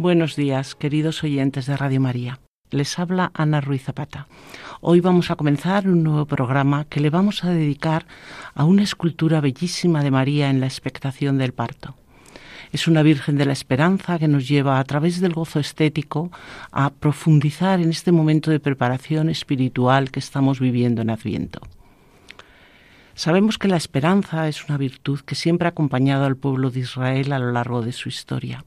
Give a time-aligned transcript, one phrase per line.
[0.00, 2.40] Buenos días, queridos oyentes de Radio María.
[2.70, 4.28] Les habla Ana Ruiz Zapata.
[4.80, 8.06] Hoy vamos a comenzar un nuevo programa que le vamos a dedicar
[8.54, 11.96] a una escultura bellísima de María en la expectación del parto.
[12.72, 16.30] Es una Virgen de la Esperanza que nos lleva a través del gozo estético
[16.72, 21.60] a profundizar en este momento de preparación espiritual que estamos viviendo en Adviento.
[23.14, 27.34] Sabemos que la esperanza es una virtud que siempre ha acompañado al pueblo de Israel
[27.34, 28.64] a lo largo de su historia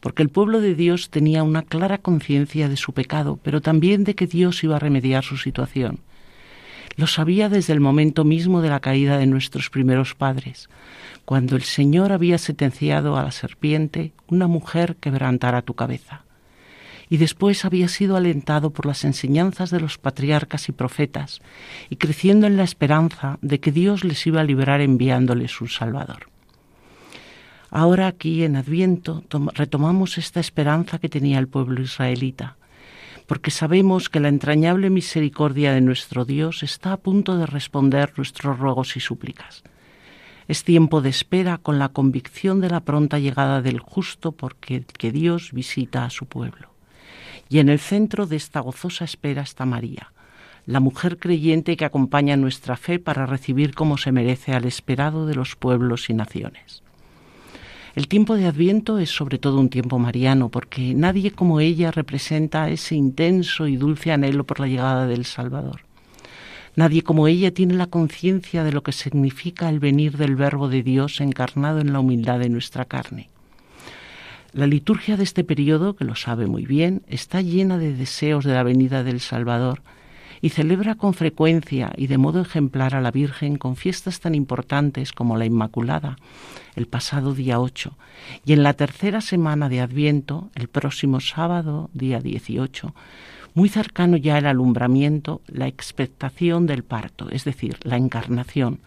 [0.00, 4.14] porque el pueblo de Dios tenía una clara conciencia de su pecado, pero también de
[4.14, 6.00] que Dios iba a remediar su situación.
[6.96, 10.68] Lo sabía desde el momento mismo de la caída de nuestros primeros padres,
[11.24, 16.24] cuando el Señor había sentenciado a la serpiente, una mujer quebrantara tu cabeza.
[17.08, 21.40] Y después había sido alentado por las enseñanzas de los patriarcas y profetas,
[21.90, 26.31] y creciendo en la esperanza de que Dios les iba a liberar enviándoles un Salvador.
[27.74, 32.56] Ahora aquí en Adviento retomamos esta esperanza que tenía el pueblo israelita,
[33.26, 38.58] porque sabemos que la entrañable misericordia de nuestro Dios está a punto de responder nuestros
[38.58, 39.62] ruegos y súplicas.
[40.48, 45.10] Es tiempo de espera con la convicción de la pronta llegada del justo porque que
[45.10, 46.68] Dios visita a su pueblo.
[47.48, 50.12] Y en el centro de esta gozosa espera está María,
[50.66, 55.36] la mujer creyente que acompaña nuestra fe para recibir como se merece al esperado de
[55.36, 56.82] los pueblos y naciones.
[57.94, 62.70] El tiempo de Adviento es sobre todo un tiempo mariano, porque nadie como ella representa
[62.70, 65.82] ese intenso y dulce anhelo por la llegada del Salvador.
[66.74, 70.82] Nadie como ella tiene la conciencia de lo que significa el venir del Verbo de
[70.82, 73.28] Dios encarnado en la humildad de nuestra carne.
[74.54, 78.54] La liturgia de este periodo, que lo sabe muy bien, está llena de deseos de
[78.54, 79.82] la venida del Salvador,
[80.42, 85.12] y celebra con frecuencia y de modo ejemplar a la Virgen con fiestas tan importantes
[85.12, 86.18] como la Inmaculada,
[86.74, 87.96] el pasado día 8,
[88.44, 92.92] y en la tercera semana de Adviento, el próximo sábado, día 18,
[93.54, 98.80] muy cercano ya el alumbramiento, la expectación del parto, es decir, la encarnación,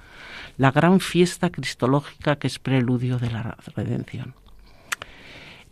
[0.57, 4.33] la gran fiesta cristológica que es preludio de la redención.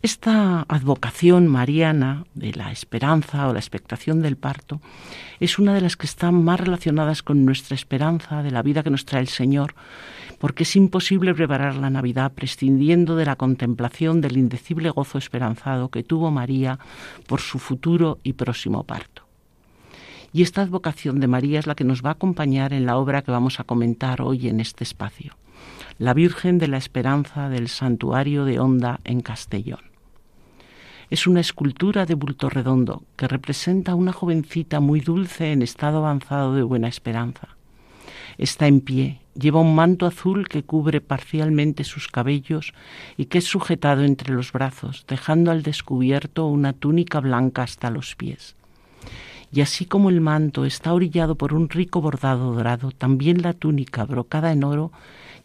[0.04, 4.82] Esta advocación mariana de la esperanza o la expectación del parto
[5.40, 8.90] es una de las que están más relacionadas con nuestra esperanza de la vida que
[8.90, 9.74] nos trae el Señor,
[10.38, 16.02] porque es imposible preparar la Navidad prescindiendo de la contemplación del indecible gozo esperanzado que
[16.02, 16.78] tuvo María
[17.26, 19.22] por su futuro y próximo parto.
[20.34, 23.22] Y esta advocación de María es la que nos va a acompañar en la obra
[23.22, 25.38] que vamos a comentar hoy en este espacio,
[25.96, 29.93] la Virgen de la Esperanza del Santuario de Honda en Castellón.
[31.10, 35.98] Es una escultura de bulto redondo que representa a una jovencita muy dulce en estado
[35.98, 37.48] avanzado de buena esperanza.
[38.38, 42.72] Está en pie, lleva un manto azul que cubre parcialmente sus cabellos
[43.16, 48.16] y que es sujetado entre los brazos, dejando al descubierto una túnica blanca hasta los
[48.16, 48.56] pies.
[49.52, 54.04] Y así como el manto está orillado por un rico bordado dorado, también la túnica,
[54.04, 54.90] brocada en oro,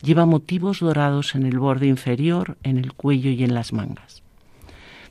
[0.02, 4.24] lleva motivos dorados en el borde inferior, en el cuello y en las mangas.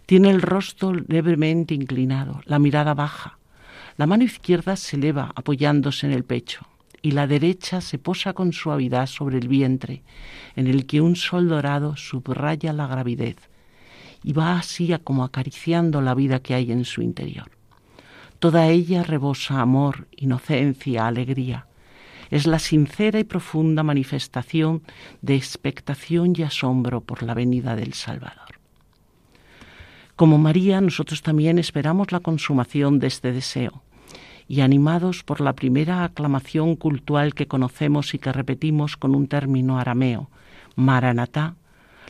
[0.08, 3.36] Tiene el rostro levemente inclinado, la mirada baja.
[3.98, 6.66] La mano izquierda se eleva apoyándose en el pecho
[7.02, 10.03] y la derecha se posa con suavidad sobre el vientre,
[10.56, 13.36] en el que un sol dorado subraya la gravidez
[14.24, 17.50] y va así como acariciando la vida que hay en su interior.
[18.38, 21.66] Toda ella rebosa amor, inocencia, alegría.
[22.30, 24.80] Es la sincera y profunda manifestación
[25.21, 28.47] de expectación y asombro por la venida del Salvador.
[30.18, 33.84] Como María, nosotros también esperamos la consumación de este deseo
[34.48, 39.78] y animados por la primera aclamación cultural que conocemos y que repetimos con un término
[39.78, 40.28] arameo,
[40.74, 41.54] Maranatá,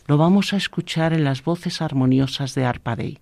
[0.06, 3.18] lo vamos a escuchar en las voces armoniosas de Arpadei,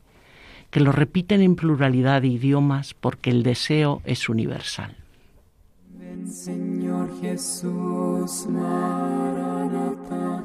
[0.71, 4.95] que lo repiten en pluralidad de idiomas porque el deseo es universal.
[6.29, 10.45] Señor Jesús, Maranatá.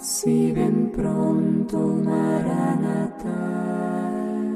[0.00, 3.26] Si ven pronto, Maranata.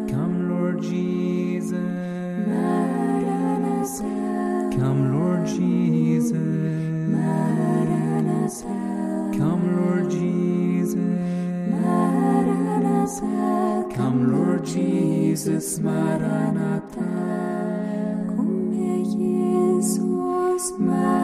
[0.09, 1.73] Come, Lord Jesus.
[2.47, 4.05] Maranatha,
[4.77, 6.33] Come, Lord Jesus.
[7.11, 8.67] Maranatha,
[9.37, 10.97] Come, Lord Jesus.
[11.71, 13.27] Maranatha,
[13.97, 15.79] Come, Lord Jesus.
[15.81, 17.01] Maranatha.
[18.37, 18.73] Come
[19.05, 21.22] Jesus, Maranatha,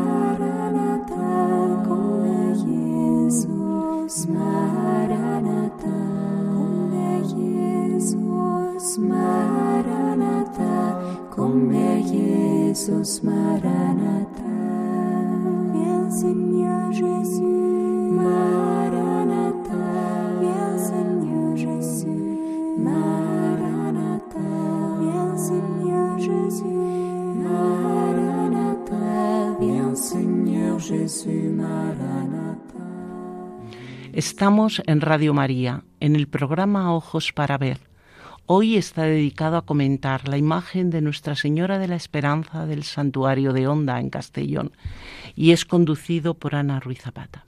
[12.88, 14.48] Jesus, Maranatha.
[15.74, 19.76] Viens Seigneur Jésus, Maranatha,
[20.40, 22.38] viens Seigneur Jésus,
[22.78, 24.40] Maranatha,
[25.00, 26.64] viens Seigneur Jésus,
[27.44, 28.96] Maranatha,
[29.60, 32.80] viens Seigneur Jésus, Maranatha.
[34.14, 37.87] Estamos en Radio María, en el programa Ojos para Ver.
[38.50, 43.52] Hoy está dedicado a comentar la imagen de Nuestra Señora de la Esperanza del Santuario
[43.52, 44.72] de Honda en Castellón
[45.36, 47.44] y es conducido por Ana Ruiz Zapata.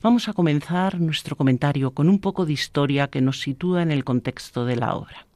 [0.00, 4.04] Vamos a comenzar nuestro comentario con un poco de historia que nos sitúa en el
[4.04, 5.26] contexto de la obra.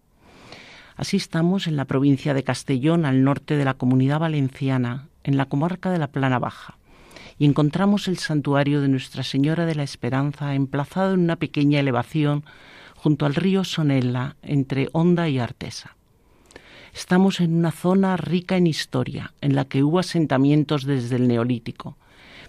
[0.95, 5.47] Así estamos en la provincia de Castellón, al norte de la comunidad valenciana, en la
[5.47, 6.79] comarca de la Plana Baja,
[7.41, 12.45] y encontramos el santuario de Nuestra Señora de la Esperanza emplazado en una pequeña elevación
[12.99, 15.97] junto al río Sonella, entre Honda y Artesa.
[16.93, 21.97] Estamos en una zona rica en historia, en la que hubo asentamientos desde el Neolítico,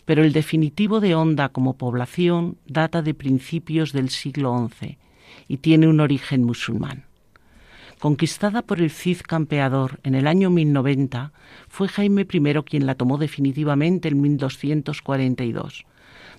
[0.05, 4.97] pero el definitivo de Honda como población data de principios del siglo XI
[5.47, 7.03] y tiene un origen musulmán.
[7.99, 11.31] Conquistada por el Cid campeador en el año 1090,
[11.67, 15.85] fue Jaime I quien la tomó definitivamente en 1242,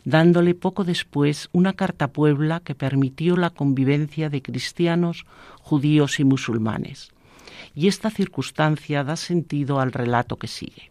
[0.05, 5.27] dándole poco después una carta a Puebla que permitió la convivencia de cristianos,
[5.61, 7.11] judíos y musulmanes.
[7.75, 10.91] Y esta circunstancia da sentido al relato que sigue.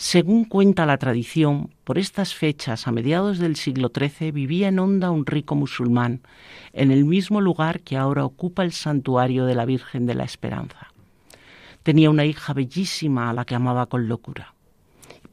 [0.00, 5.10] Según cuenta la tradición, por estas fechas, a mediados del siglo XIII, vivía en Honda
[5.10, 6.20] un rico musulmán,
[6.72, 10.92] en el mismo lugar que ahora ocupa el santuario de la Virgen de la Esperanza.
[11.82, 14.54] Tenía una hija bellísima a la que amaba con locura,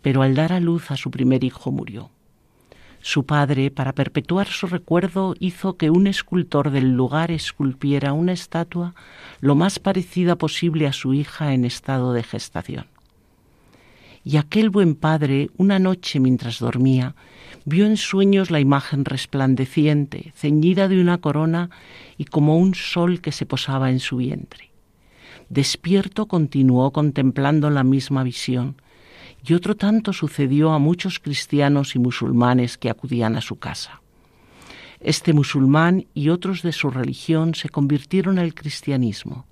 [0.02, 2.10] pero al dar a luz a su primer hijo murió.
[3.08, 8.96] Su padre, para perpetuar su recuerdo, hizo que un escultor del lugar esculpiera una estatua
[9.42, 12.88] lo más parecida posible a su hija en estado de gestación.
[14.24, 17.14] Y aquel buen padre, una noche mientras dormía,
[17.64, 21.70] vio en sueños la imagen resplandeciente, ceñida de una corona
[22.18, 24.72] y como un sol que se posaba en su vientre.
[25.50, 28.82] Despierto continuó contemplando la misma visión,
[29.48, 34.02] y otro tanto sucedió a muchos cristianos y musulmanes que acudían a su casa.
[35.00, 39.46] Este musulmán y otros de su religión se convirtieron al cristianismo.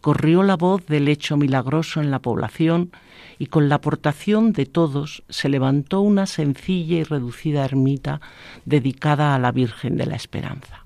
[0.00, 2.90] Corrió la voz del hecho milagroso en la población
[3.38, 8.20] y con la aportación de todos se levantó una sencilla y reducida ermita
[8.64, 10.84] dedicada a la Virgen de la Esperanza.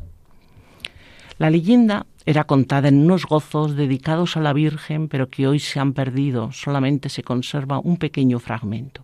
[1.36, 5.80] La leyenda era contada en unos gozos dedicados a la Virgen, pero que hoy se
[5.80, 9.02] han perdido, solamente se conserva un pequeño fragmento.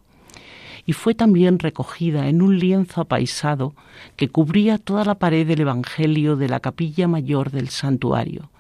[0.87, 3.75] Y fue también recogida en un lienzo apaisado
[4.17, 8.51] que cubría toda la pared del Evangelio de la capilla mayor del santuario,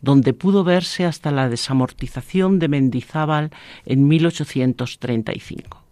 [0.00, 3.50] donde pudo verse hasta la desamortización de Mendizábal
[3.86, 5.85] en 1835.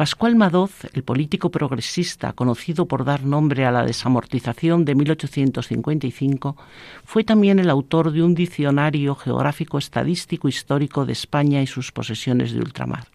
[0.00, 6.56] Pascual Madoz, el político progresista conocido por dar nombre a la desamortización de 1855,
[7.04, 12.52] fue también el autor de un diccionario geográfico estadístico histórico de España y sus posesiones
[12.52, 13.08] de ultramar.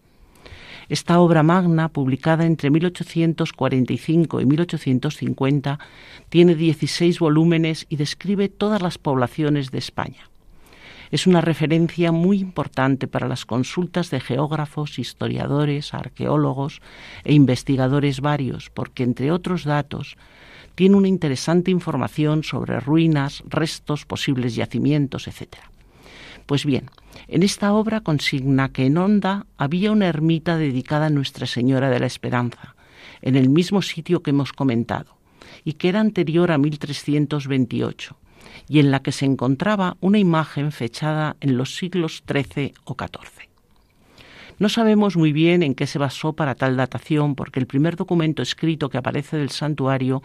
[0.87, 5.79] Esta obra magna, publicada entre 1845 y 1850,
[6.29, 10.29] tiene 16 volúmenes y describe todas las poblaciones de España.
[11.15, 16.81] Es una referencia muy importante para las consultas de geógrafos, historiadores, arqueólogos
[17.23, 20.17] e investigadores varios, porque, entre otros datos,
[20.75, 25.55] tiene una interesante información sobre ruinas, restos, posibles yacimientos, etc.
[26.47, 26.89] Pues bien,
[27.29, 32.01] en esta obra consigna que en Honda había una ermita dedicada a Nuestra Señora de
[32.01, 32.75] la Esperanza,
[33.21, 35.15] en el mismo sitio que hemos comentado,
[35.63, 38.17] y que era anterior a 1328
[38.67, 43.49] y en la que se encontraba una imagen fechada en los siglos XIII o XIV.
[44.57, 48.41] No sabemos muy bien en qué se basó para tal datación, porque el primer documento
[48.41, 50.23] escrito que aparece del santuario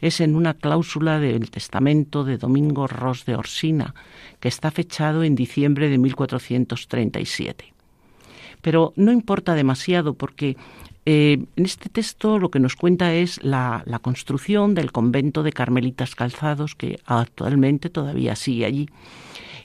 [0.00, 3.94] es en una cláusula del testamento de Domingo Ros de Orsina,
[4.38, 7.74] que está fechado en diciembre de 1437.
[8.60, 10.56] Pero no importa demasiado porque
[11.04, 16.14] eh, en este texto lo que nos cuenta es la, construcción del convento de Carmelitas
[16.14, 18.88] Calzados, que actualmente todavía sigue allí.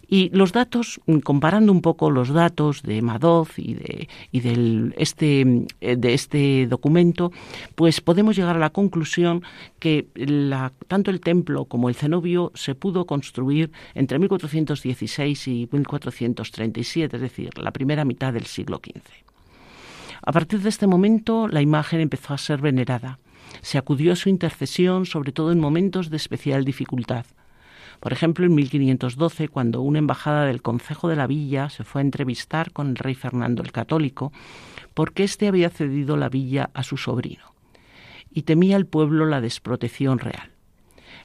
[0.09, 6.13] Y los datos, comparando un poco los datos de Madoz y de, este, eh, de
[6.13, 7.33] este documento,
[7.75, 9.43] pues podemos llegar a la conclusión
[9.79, 10.07] que
[10.87, 17.49] tanto el templo como el cenobio se pudo construir entre 1416 y 1437, es decir,
[17.57, 19.36] la primera mitad del siglo XV.
[20.27, 23.17] A partir de este momento, la imagen empezó a ser venerada.
[23.61, 27.25] Se acudió a su intercesión, sobre todo en momentos de especial dificultad.
[28.01, 32.03] Por ejemplo, en 1512, cuando una embajada del Concejo de la Villa se fue a
[32.03, 34.33] entrevistar con el rey Fernando el Católico,
[34.93, 37.53] porque éste había cedido la villa a su sobrino,
[38.29, 40.51] y temía el pueblo la desprotección real.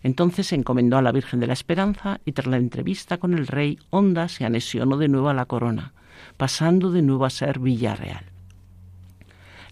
[0.05, 3.49] Entonces se encomendó a la Virgen de la Esperanza y tras la entrevista con el
[3.49, 5.93] rey, Honda se anexionó de nuevo a la corona,
[6.37, 8.32] pasando de nuevo a ser Villa Real.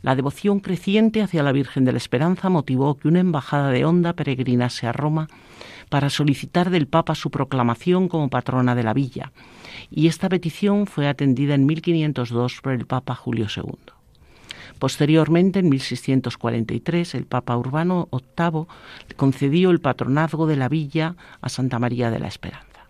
[0.02, 4.14] La devoción creciente hacia la Virgen de la Esperanza motivó que una embajada de Honda
[4.14, 5.28] peregrinase a Roma
[5.90, 9.32] para solicitar del Papa su proclamación como patrona de la villa,
[9.90, 13.74] y esta petición fue atendida en 1502 por el Papa Julio II.
[14.78, 18.66] Posteriormente, en 1643, el Papa Urbano VIII
[19.16, 22.88] concedió el patronazgo de la villa a Santa María de la Esperanza.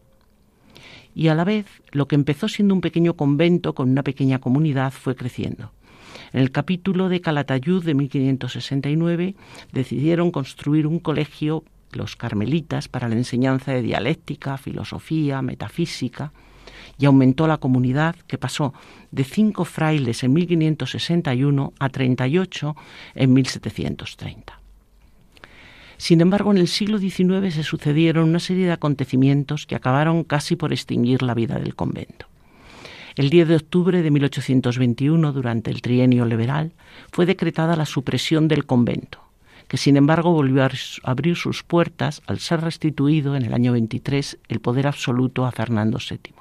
[1.16, 4.92] Y a la vez, lo que empezó siendo un pequeño convento con una pequeña comunidad
[4.92, 5.72] fue creciendo.
[6.32, 9.34] En el capítulo de Calatayud de 1569
[9.72, 16.32] decidieron construir un colegio los carmelitas para la enseñanza de dialéctica, filosofía, metafísica,
[16.98, 18.74] y aumentó la comunidad que pasó
[19.10, 22.76] de cinco frailes en 1561 a 38
[23.14, 24.60] en 1730.
[25.96, 30.56] Sin embargo, en el siglo XIX se sucedieron una serie de acontecimientos que acabaron casi
[30.56, 32.26] por extinguir la vida del convento.
[33.20, 36.72] El 10 de octubre de 1821, durante el trienio liberal,
[37.12, 39.20] fue decretada la supresión del convento,
[39.68, 40.70] que sin embargo volvió a
[41.02, 45.98] abrir sus puertas al ser restituido en el año 23 el poder absoluto a Fernando
[45.98, 46.32] VII.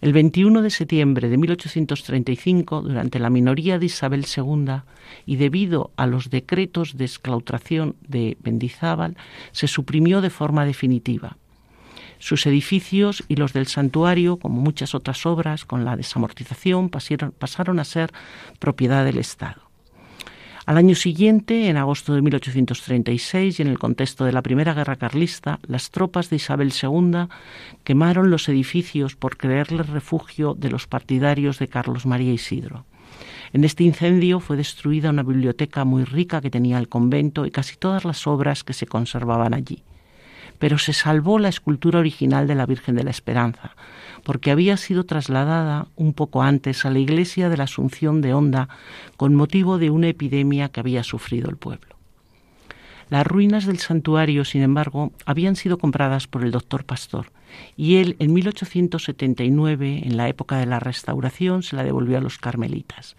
[0.00, 4.80] El 21 de septiembre de 1835, durante la minoría de Isabel II
[5.26, 9.18] y debido a los decretos de esclautración de Mendizábal,
[9.52, 11.36] se suprimió de forma definitiva.
[12.18, 17.84] Sus edificios y los del santuario, como muchas otras obras, con la desamortización, pasaron a
[17.84, 18.12] ser
[18.58, 19.66] propiedad del Estado.
[20.66, 24.96] Al año siguiente, en agosto de 1836, y en el contexto de la Primera Guerra
[24.96, 27.28] Carlista, las tropas de Isabel II
[27.84, 32.84] quemaron los edificios por creerles refugio de los partidarios de Carlos María Isidro.
[33.52, 37.76] En este incendio fue destruida una biblioteca muy rica que tenía el convento y casi
[37.76, 39.84] todas las obras que se conservaban allí.
[40.58, 43.76] Pero se salvó la escultura original de la Virgen de la Esperanza,
[44.24, 48.68] porque había sido trasladada un poco antes a la iglesia de la Asunción de Honda
[49.16, 51.96] con motivo de una epidemia que había sufrido el pueblo.
[53.08, 57.30] Las ruinas del santuario, sin embargo, habían sido compradas por el doctor Pastor,
[57.76, 62.38] y él en 1879, en la época de la restauración, se la devolvió a los
[62.38, 63.16] carmelitas.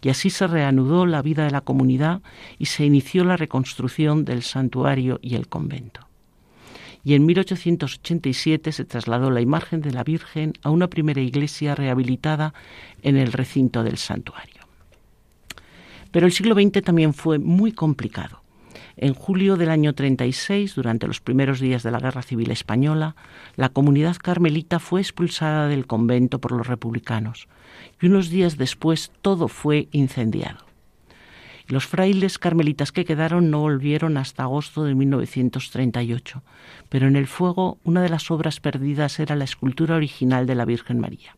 [0.00, 2.22] Y así se reanudó la vida de la comunidad
[2.58, 6.05] y se inició la reconstrucción del santuario y el convento
[7.06, 12.52] y en 1887 se trasladó la imagen de la Virgen a una primera iglesia rehabilitada
[13.00, 14.62] en el recinto del santuario.
[16.10, 18.42] Pero el siglo XX también fue muy complicado.
[18.96, 23.14] En julio del año 36, durante los primeros días de la Guerra Civil Española,
[23.54, 27.46] la comunidad carmelita fue expulsada del convento por los republicanos
[28.02, 30.66] y unos días después todo fue incendiado.
[31.68, 36.42] Los frailes carmelitas que quedaron no volvieron hasta agosto de 1938,
[36.88, 40.64] pero en el fuego una de las obras perdidas era la escultura original de la
[40.64, 41.36] Virgen María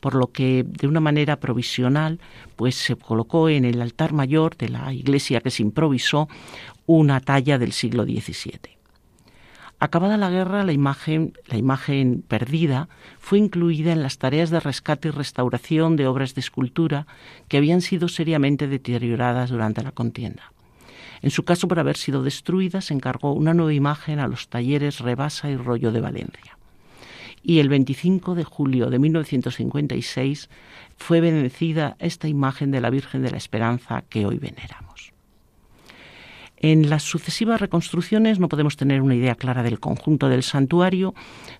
[0.00, 2.20] por lo que de una manera provisional
[2.54, 6.28] pues se colocó en el altar mayor de la iglesia que se improvisó
[6.86, 8.75] una talla del siglo XVII.
[9.78, 15.96] Acabada la guerra, la imagen, perdida fue incluida en las tareas de rescate y restauración
[15.96, 17.06] de obras de escultura
[17.48, 20.52] que habían sido seriamente deterioradas durante la contienda.
[21.20, 25.00] En su caso, por haber sido destruida, se encargó una nueva imagen a los talleres
[25.00, 26.56] Rebasa y Rollo de Valencia.
[27.42, 30.48] Y el 25 de julio de 1956
[30.96, 34.95] fue bendecida esta imagen de la Virgen de la Esperanza que hoy veneramos.
[36.58, 41.14] En las sucesivas reconstrucciones no podemos tener una idea clara del conjunto del santuario,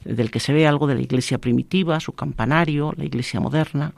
[0.04, 3.92] del que se ve algo de la iglesia primitiva, su campanario, la iglesia moderna,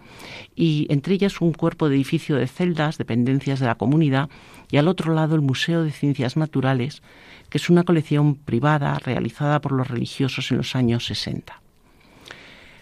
[0.56, 4.28] y entre ellas un cuerpo de edificio de celdas, dependencias de la comunidad,
[4.70, 7.02] y al otro lado el Museo de Ciencias Naturales,
[7.48, 11.67] que es una colección privada realizada por los religiosos en los años 60.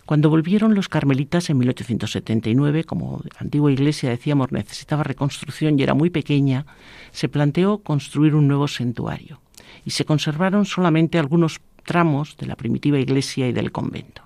[0.07, 5.95] Cuando volvieron los carmelitas en 1879, como la antigua iglesia decíamos necesitaba reconstrucción y era
[5.95, 6.65] muy pequeña,
[7.11, 9.41] se planteó construir un nuevo santuario
[9.85, 14.23] y se conservaron solamente algunos tramos de la primitiva iglesia y del convento.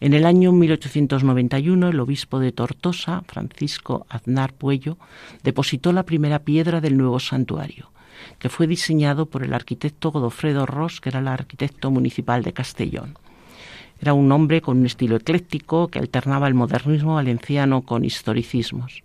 [0.00, 4.98] En el año 1891 el obispo de Tortosa, Francisco Aznar Puello,
[5.42, 7.90] depositó la primera piedra del nuevo santuario,
[8.38, 13.14] que fue diseñado por el arquitecto Godofredo Ross, que era el arquitecto municipal de Castellón.
[14.00, 19.02] Era un hombre con un estilo ecléctico que alternaba el modernismo valenciano con historicismos.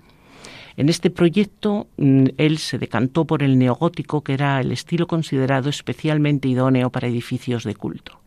[0.78, 5.70] En este proyecto mm, él se decantó por el neogótico, que era el estilo considerado
[5.70, 8.20] especialmente idóneo para edificios de culto.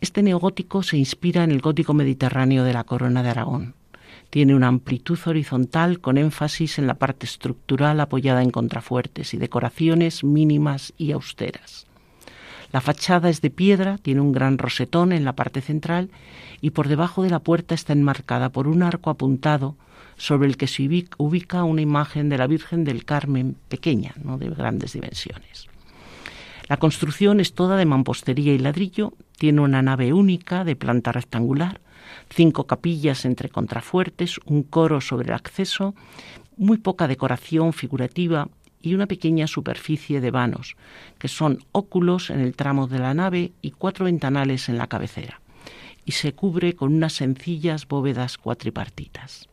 [0.00, 3.74] Este neogótico se inspira en el gótico mediterráneo de la Corona de Aragón.
[4.28, 10.24] Tiene una amplitud horizontal con énfasis en la parte estructural apoyada en contrafuertes y decoraciones
[10.24, 11.85] mínimas y austeras.
[12.72, 16.10] La fachada es de piedra, tiene un gran rosetón en la parte central
[16.60, 19.76] y por debajo de la puerta está enmarcada por un arco apuntado
[20.16, 20.82] sobre el que se
[21.18, 25.68] ubica una imagen de la Virgen del Carmen pequeña, no de grandes dimensiones.
[26.68, 31.80] La construcción es toda de mampostería y ladrillo, tiene una nave única de planta rectangular,
[32.30, 35.94] cinco capillas entre contrafuertes, un coro sobre el acceso,
[36.56, 38.48] muy poca decoración figurativa
[38.86, 40.76] y una pequeña superficie de vanos,
[41.18, 45.40] que son óculos en el tramo de la nave y cuatro ventanales en la cabecera,
[46.04, 49.48] y se cubre con unas sencillas bóvedas cuatripartitas.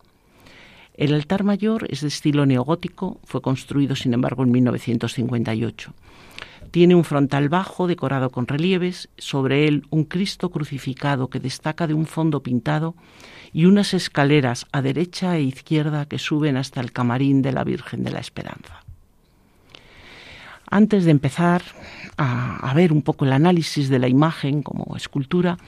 [0.93, 5.91] El altar mayor es de estilo neogótico, fue construido sin embargo en 1958.
[6.69, 11.95] Tiene un frontal bajo decorado con relieves, sobre él un Cristo crucificado que destaca de
[11.95, 12.93] un fondo pintado
[13.51, 18.03] y unas escaleras a derecha e izquierda que suben hasta el camarín de la Virgen
[18.03, 18.82] de la Esperanza.
[20.73, 21.61] Antes de empezar
[22.17, 25.59] a, ver un poco el análisis de la imagen como escultura,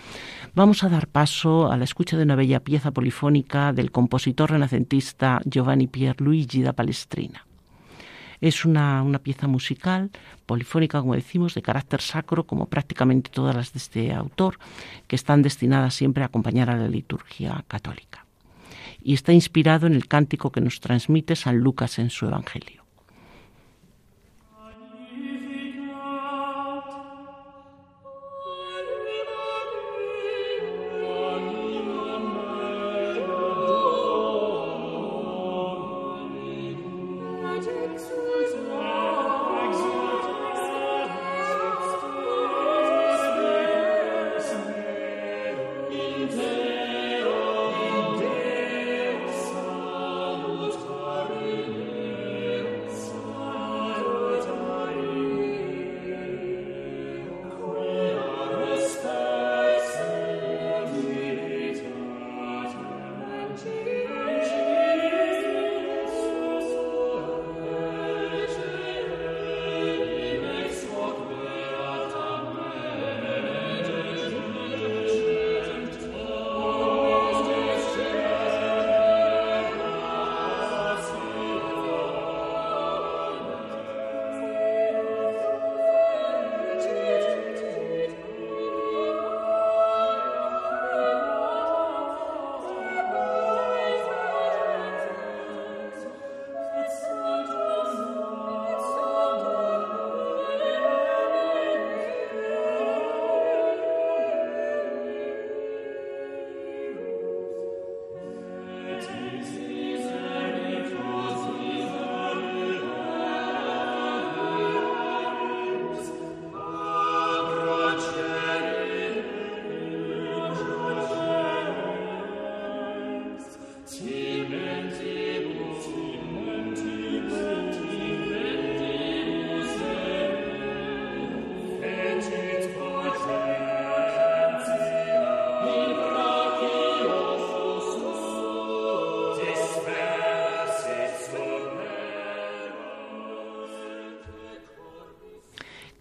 [0.56, 5.42] vamos a dar paso a la escucha de una bella pieza polifónica del compositor renacentista
[5.46, 7.46] Giovanni Pierluigi da Palestrina.
[8.42, 10.10] Es una, pieza musical,
[10.48, 14.58] polifónica, como decimos, de carácter sacro, como prácticamente todas las de este autor,
[15.06, 18.26] que están destinadas siempre a acompañar a la liturgia católica.
[19.04, 22.85] Y está inspirado en el cántico que nos transmite San Lucas en su Evangelio.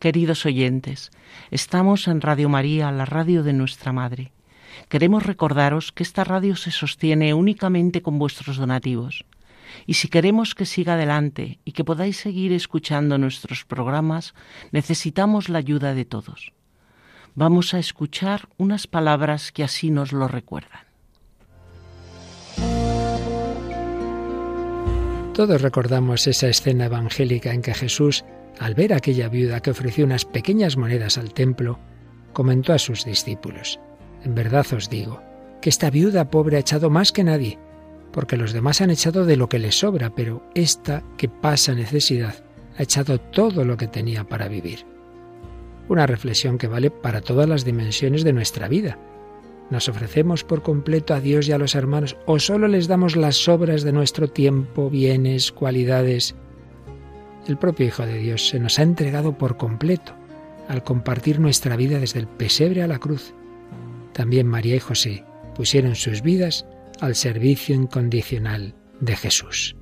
[0.05, 1.11] Queridos oyentes,
[1.51, 4.33] estamos en Radio María, la radio de nuestra Madre.
[4.90, 9.25] Queremos recordaros que esta radio se sostiene únicamente con vuestros donativos.
[9.87, 14.35] Y si queremos que siga adelante y que podáis seguir escuchando nuestros programas,
[14.73, 16.53] necesitamos la ayuda de todos.
[17.35, 20.83] Vamos a escuchar unas palabras que así nos lo recuerdan.
[25.33, 28.23] Todos recordamos esa escena evangélica en que Jesús,
[28.59, 31.79] al ver a aquella viuda que ofreció unas pequeñas monedas al templo,
[32.33, 33.81] comentó a sus discípulos,
[34.25, 35.23] En verdad os digo,
[35.61, 37.59] que esta viuda pobre ha echado más que nadie,
[38.12, 42.45] porque los demás han echado de lo que les sobra, pero esta que pasa necesidad
[42.79, 44.87] ha echado todo lo que tenía para vivir.
[45.88, 48.99] Una reflexión que vale para todas las dimensiones de nuestra vida.
[49.71, 53.37] ¿Nos ofrecemos por completo a Dios y a los hermanos o solo les damos las
[53.37, 56.35] sobras de nuestro tiempo, bienes, cualidades?
[57.46, 60.14] El propio Hijo de Dios se nos ha entregado por completo
[60.68, 63.35] al compartir nuestra vida desde el pesebre a la cruz.
[64.12, 66.64] También María y José pusieron sus vidas
[67.00, 69.76] al servicio incondicional de Jesús.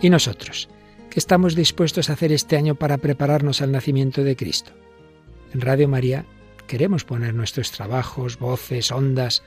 [0.00, 0.68] ¿Y nosotros?
[1.10, 4.72] ¿Qué estamos dispuestos a hacer este año para prepararnos al nacimiento de Cristo?
[5.52, 6.24] En Radio María
[6.66, 9.42] queremos poner nuestros trabajos, voces, ondas,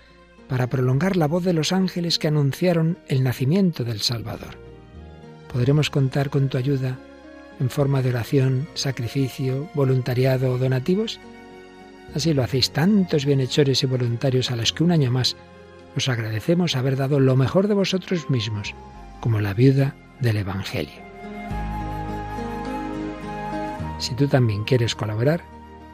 [0.50, 4.58] para prolongar la voz de los ángeles que anunciaron el nacimiento del Salvador.
[5.54, 6.98] ¿Podremos contar con tu ayuda
[7.60, 11.20] en forma de oración, sacrificio, voluntariado o donativos?
[12.16, 15.38] Así lo hacéis tantos bienhechores y voluntarios a los que un año más
[15.96, 18.74] os agradecemos haber dado lo mejor de vosotros mismos,
[19.22, 21.08] como la viuda del Evangelio.
[24.00, 25.44] Si tú también quieres colaborar,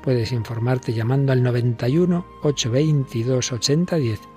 [0.01, 4.34] puedes informarte llamando al 91 822 8010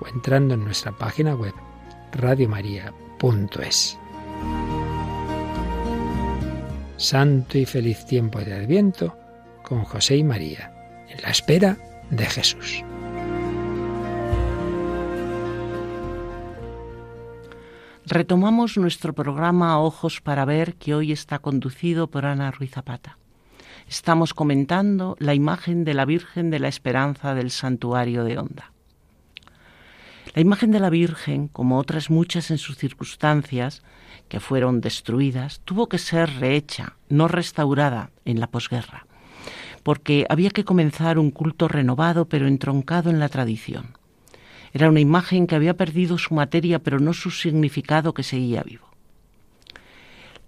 [0.00, 1.54] o entrando en nuestra página web
[2.12, 3.98] radiomaria.es.
[6.96, 9.16] Santo y feliz tiempo de Adviento
[9.62, 10.72] con José y María
[11.08, 11.76] en la espera
[12.10, 12.82] de Jesús.
[18.10, 23.18] Retomamos nuestro programa Ojos para Ver que hoy está conducido por Ana Ruiz Zapata.
[23.86, 28.72] Estamos comentando la imagen de la Virgen de la Esperanza del Santuario de Onda.
[30.34, 33.82] La imagen de la Virgen, como otras muchas en sus circunstancias,
[34.28, 39.08] que fueron destruidas, tuvo que ser rehecha, no restaurada en la posguerra
[39.88, 43.96] porque había que comenzar un culto renovado pero entroncado en la tradición.
[44.74, 48.86] Era una imagen que había perdido su materia pero no su significado que seguía vivo.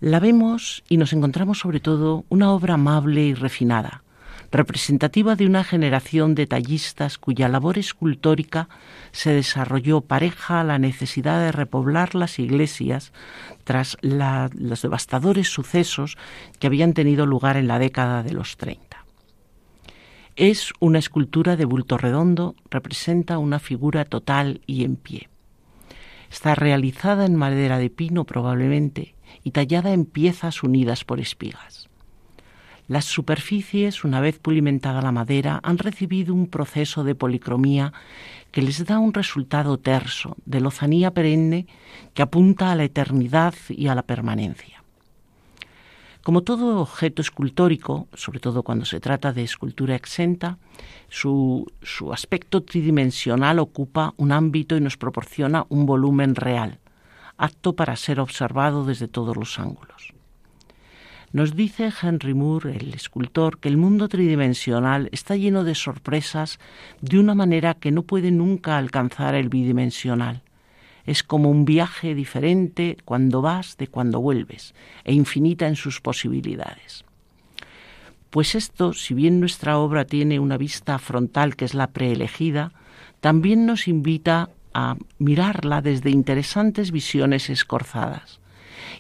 [0.01, 4.03] La vemos y nos encontramos sobre todo una obra amable y refinada,
[4.53, 8.69] representativa de una generación de tallistas cuya labor escultórica
[9.13, 13.13] se desarrolló pareja a la necesidad de repoblar las iglesias
[13.65, 16.17] tras los devastadores sucesos
[16.59, 19.05] que habían tenido lugar en la década de los 30.
[20.37, 25.29] Es una escultura de bulto redondo, representa una figura total y en pie.
[26.31, 31.90] Está realizada en madera de pino probablemente y tallada en piezas unidas por espigas.
[32.91, 37.93] Las superficies, una vez pulimentada la madera, han recibido un proceso de policromía
[38.51, 41.69] que les da un resultado terso, de lozanía perenne
[42.15, 44.83] que apunta a la eternidad y a la permanencia.
[46.25, 50.59] Como todo objeto escultórico, sobre todo cuando se trata de escultura exenta,
[51.09, 56.81] su, su, aspecto tridimensional ocupa un ámbito y nos proporciona un volumen real,
[57.37, 60.13] apto para ser observado desde todos los ángulos.
[61.33, 66.59] Nos dice Henry Moore, el escultor, que el mundo tridimensional está lleno de sorpresas
[67.01, 70.43] de una manera que no puede nunca alcanzar el bidimensional
[71.11, 77.05] es como un viaje diferente cuando vas de cuando vuelves, e infinita en sus posibilidades.
[78.31, 82.73] Pues esto, si bien nuestra obra tiene una vista frontal que es la preelegida,
[83.21, 88.40] también nos invita a mirarla desde interesantes visiones escorzadas.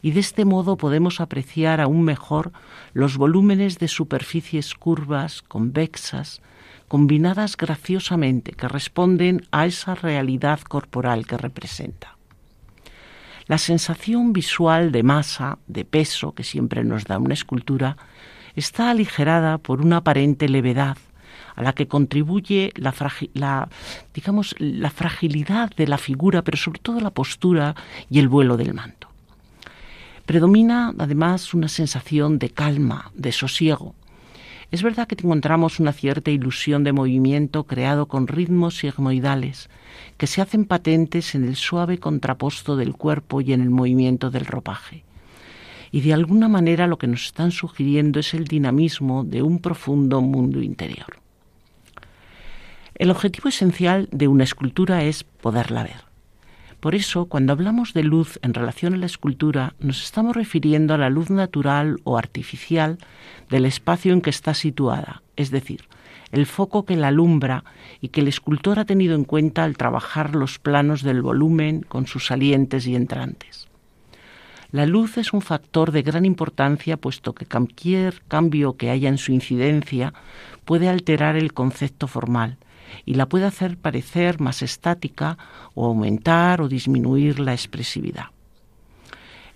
[0.03, 2.53] Y de este modo podemos apreciar aún mejor
[2.93, 6.41] los volúmenes de superficies curvas, convexas,
[6.89, 12.17] combinadas graciosamente que responden a esa realidad corporal que representa.
[13.47, 17.97] La sensación visual de masa, de peso que siempre nos da una escultura,
[18.55, 20.97] está aligerada por una aparente levedad
[21.57, 22.95] a la que contribuye la,
[23.35, 27.75] la fragilidad de la figura, pero sobre todo la postura
[28.09, 29.10] y el vuelo del manto.
[30.31, 33.97] Predomina además una sensación de calma, de sosiego,
[34.71, 39.69] es verdad que encontramos una cierta ilusión de movimiento creado con ritmos sigmoidales
[40.19, 44.47] que se hacen patentes en el suave contraposto del cuerpo y en el movimiento del
[44.47, 45.03] ropaje.
[45.90, 50.21] Y de alguna manera lo que nos están sugiriendo es el dinamismo de un profundo
[50.21, 51.19] mundo interior.
[52.95, 56.10] El objetivo esencial de una escultura es poderla ver.
[56.81, 60.99] Por eso, cuando hablamos de luz en relación a la escultura, nos estamos refiriendo a
[60.99, 62.97] la luz natural o artificial
[63.51, 65.85] del espacio en que está situada, es decir,
[66.33, 67.64] el foco que la alumbra
[68.01, 72.07] y que el escultor ha tenido en cuenta al trabajar los planos del volumen con
[72.07, 73.69] sus salientes y entrantes.
[74.73, 79.19] La luz es un factor de gran importancia puesto que cualquier cambio que haya en
[79.19, 80.14] su incidencia
[80.64, 82.57] puede alterar el concepto formal
[83.05, 85.38] y la puede hacer parecer más estática
[85.74, 88.26] o aumentar o disminuir la expresividad.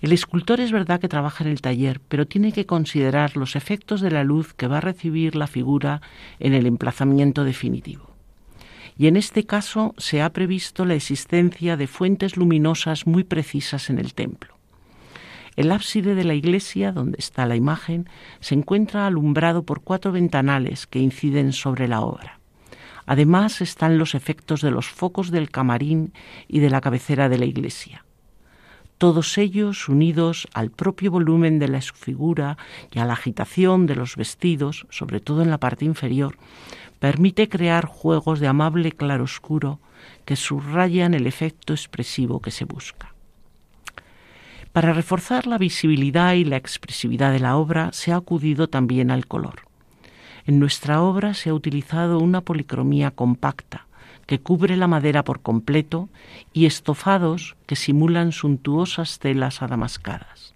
[0.01, 4.01] El escultor es verdad que trabaja en el taller, pero tiene que considerar los efectos
[4.01, 6.01] de la luz que va a recibir la figura
[6.39, 8.11] en el emplazamiento definitivo.
[8.97, 13.99] Y en este caso se ha previsto la existencia de fuentes luminosas muy precisas en
[13.99, 14.55] el templo.
[15.55, 18.09] El ábside de la iglesia, donde está la imagen,
[18.41, 22.34] se encuentra alumbrado por cuatro ventanales que inciden sobre la obra.
[23.05, 26.13] Además están los efectos de los focos del camarín
[26.47, 28.05] y de la cabecera de la iglesia.
[28.97, 32.57] Todos ellos unidos al propio volumen de la figura
[32.91, 36.37] y a la agitación de los vestidos, sobre todo en la parte inferior,
[36.99, 39.79] permite crear juegos de amable claroscuro
[40.23, 43.13] que subrayan el efecto expresivo que se busca.
[44.71, 49.27] Para reforzar la visibilidad y la expresividad de la obra se ha acudido también al
[49.27, 49.64] color.
[50.45, 53.87] En nuestra obra se ha utilizado una policromía compacta
[54.27, 56.09] que cubre la madera por completo
[56.53, 60.53] y estofados que simulan suntuosas telas adamascadas.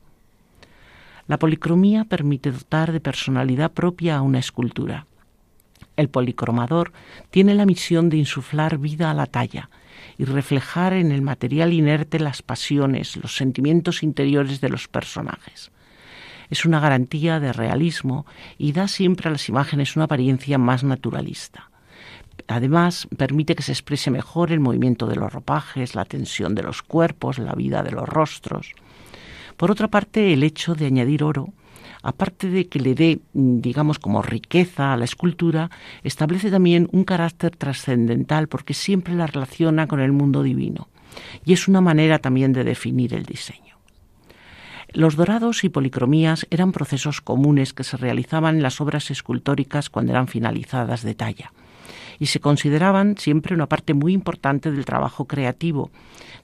[1.27, 5.05] La policromía permite dotar de personalidad propia a una escultura.
[5.95, 6.91] El policromador
[7.29, 9.69] tiene la misión de insuflar vida a la talla
[10.17, 15.71] y reflejar en el material inerte las pasiones, los sentimientos interiores de los personajes.
[16.49, 18.25] Es una garantía de realismo
[18.57, 21.69] y da siempre a las imágenes una apariencia más naturalista.
[22.47, 26.81] Además, permite que se exprese mejor el movimiento de los ropajes, la tensión de los
[26.81, 28.73] cuerpos, la vida de los rostros.
[29.57, 31.53] Por otra parte, el hecho de añadir oro
[32.01, 35.69] aparte de que le dé, digamos, como riqueza a la escultura,
[36.03, 40.87] establece también un carácter trascendental porque siempre la relaciona con el mundo divino.
[41.45, 43.68] Y es una manera también de definir el diseño.
[44.93, 50.11] Los dorados y policromías eran procesos comunes que se realizaban en las obras escultóricas cuando
[50.11, 51.51] eran finalizadas de talla
[52.19, 55.89] y se consideraban siempre una parte muy importante del trabajo creativo,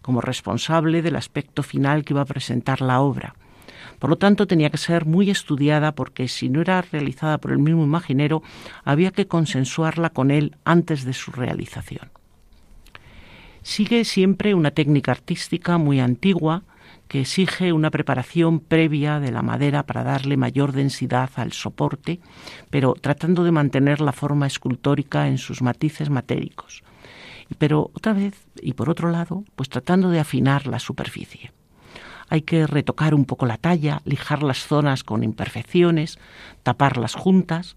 [0.01, 3.35] como responsable del aspecto final que iba a presentar la obra.
[3.99, 7.59] Por lo tanto, tenía que ser muy estudiada porque si no era realizada por el
[7.59, 8.41] mismo imaginero,
[8.83, 12.09] había que consensuarla con él antes de su realización.
[13.61, 16.63] Sigue siempre una técnica artística muy antigua
[17.07, 22.19] que exige una preparación previa de la madera para darle mayor densidad al soporte,
[22.69, 26.83] pero tratando de mantener la forma escultórica en sus matices matéricos.
[27.57, 31.51] Pero otra vez, y por otro lado, pues tratando de afinar la superficie
[32.29, 36.17] hay que retocar un poco la talla, lijar las zonas con imperfecciones,
[36.63, 37.75] tapar las juntas.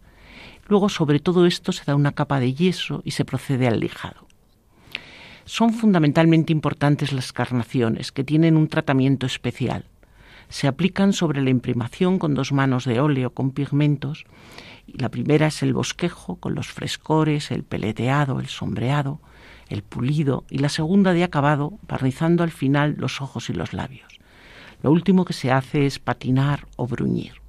[0.66, 4.27] Luego sobre todo esto se da una capa de yeso y se procede al lijado.
[5.48, 9.86] Son fundamentalmente importantes las carnaciones, que tienen un tratamiento especial.
[10.50, 14.26] Se aplican sobre la imprimación con dos manos de óleo con pigmentos.
[14.86, 19.20] La primera es el bosquejo, con los frescores, el peleteado, el sombreado,
[19.70, 24.20] el pulido, y la segunda de acabado, barnizando al final los ojos y los labios.
[24.82, 27.40] Lo último que se hace es patinar o bruñir.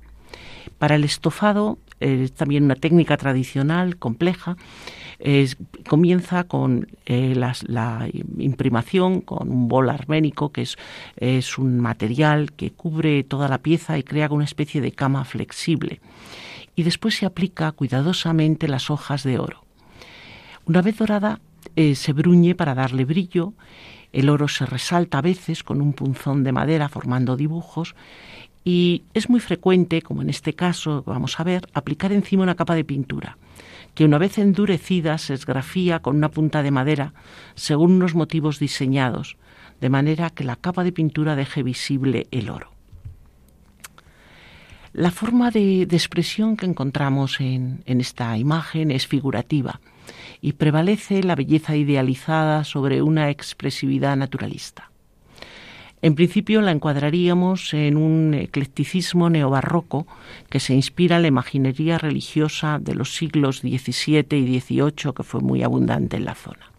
[0.77, 4.55] Para el estofado es también una técnica tradicional compleja.
[5.87, 10.77] Comienza con eh, la imprimación con un bol arménico, que es,
[11.17, 15.99] es, un material que cubre toda la pieza y crea una especie de cama flexible.
[16.75, 19.65] Y después se aplica cuidadosamente las hojas de oro.
[20.65, 21.41] Una vez dorada,
[21.75, 23.53] eh, se bruñe para darle brillo
[24.11, 27.95] el oro se resalta a veces con un punzón de madera formando dibujos
[28.63, 32.75] y es muy frecuente, como en este caso vamos a ver, aplicar encima una capa
[32.75, 33.37] de pintura,
[33.95, 37.13] que una vez endurecida se esgrafía con una punta de madera
[37.55, 39.37] según unos motivos diseñados,
[39.81, 42.71] de manera que la capa de pintura deje visible el oro.
[44.93, 49.79] La forma de, expresión que encontramos en esta imagen es figurativa
[50.41, 54.88] y prevalece la belleza idealizada sobre una expresividad naturalista.
[56.01, 60.07] En principio la encuadraríamos en un eclecticismo neobarroco
[60.49, 65.41] que se inspira en la imaginería religiosa de los siglos XVII y XVIII que fue
[65.41, 66.71] muy abundante en la zona.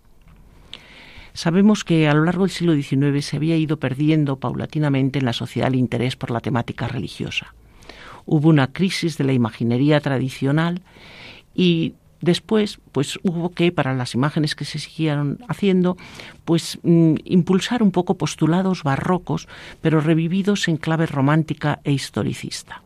[1.35, 5.33] Sabemos que a lo largo del siglo XIX se había ido perdiendo paulatinamente en la
[5.35, 7.55] sociedad el interés por la temática religiosa.
[8.25, 10.83] Hubo una crisis de la imaginería tradicional
[11.55, 15.97] y Después, pues hubo que, para las imágenes que se siguieron haciendo,
[16.45, 19.49] pues mm, impulsar un poco postulados barrocos,
[19.81, 22.83] pero revividos en clave romántica e historicista.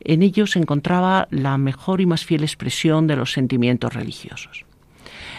[0.00, 4.64] En ellos se encontraba la mejor y más fiel expresión de los sentimientos religiosos.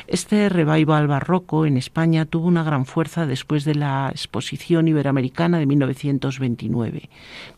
[0.08, 5.66] Este revival barroco en España tuvo una gran fuerza después de la Exposición Iberoamericana de
[5.66, 7.10] 1929,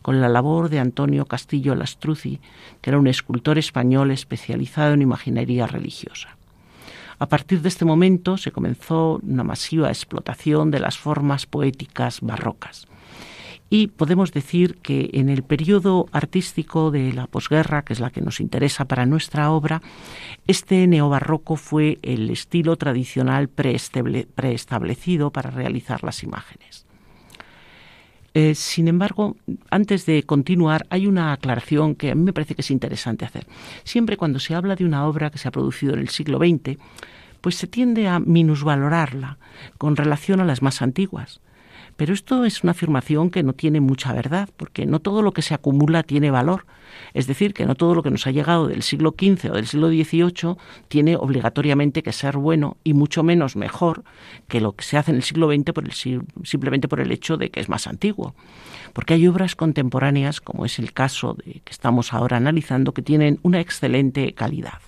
[0.02, 2.40] con la labor de Antonio Castillo Lastruzzi,
[2.80, 6.36] que era un escultor español especializado en imaginería religiosa.
[7.18, 12.86] A partir de este momento se comenzó una masiva explotación de las formas poéticas barrocas
[13.70, 18.20] y podemos decir que en el periodo artístico de la posguerra, que es la que
[18.20, 19.82] nos interesa para nuestra obra,
[20.46, 26.84] este neobarroco fue el estilo tradicional preestablecido para realizar las imágenes.
[28.34, 29.36] Eh, sin embargo,
[29.70, 33.46] antes de continuar, hay una aclaración que a mí me parece que es interesante hacer.
[33.84, 36.76] Siempre cuando se habla de una obra que se ha producido en el siglo XX,
[37.40, 39.38] pues se tiende a minusvalorarla
[39.78, 41.40] con relación a las más antiguas.
[41.96, 45.42] Pero esto es una afirmación que no tiene mucha verdad, porque no todo lo que
[45.42, 46.66] se acumula tiene valor.
[47.12, 49.66] Es decir, que no todo lo que nos ha llegado del siglo XV o del
[49.66, 50.56] siglo XVIII
[50.88, 54.04] tiene obligatoriamente que ser bueno y mucho menos mejor
[54.48, 55.92] que lo que se hace en el siglo XX por el,
[56.44, 58.34] simplemente por el hecho de que es más antiguo.
[58.92, 63.38] Porque hay obras contemporáneas, como es el caso de que estamos ahora analizando, que tienen
[63.42, 64.80] una excelente calidad.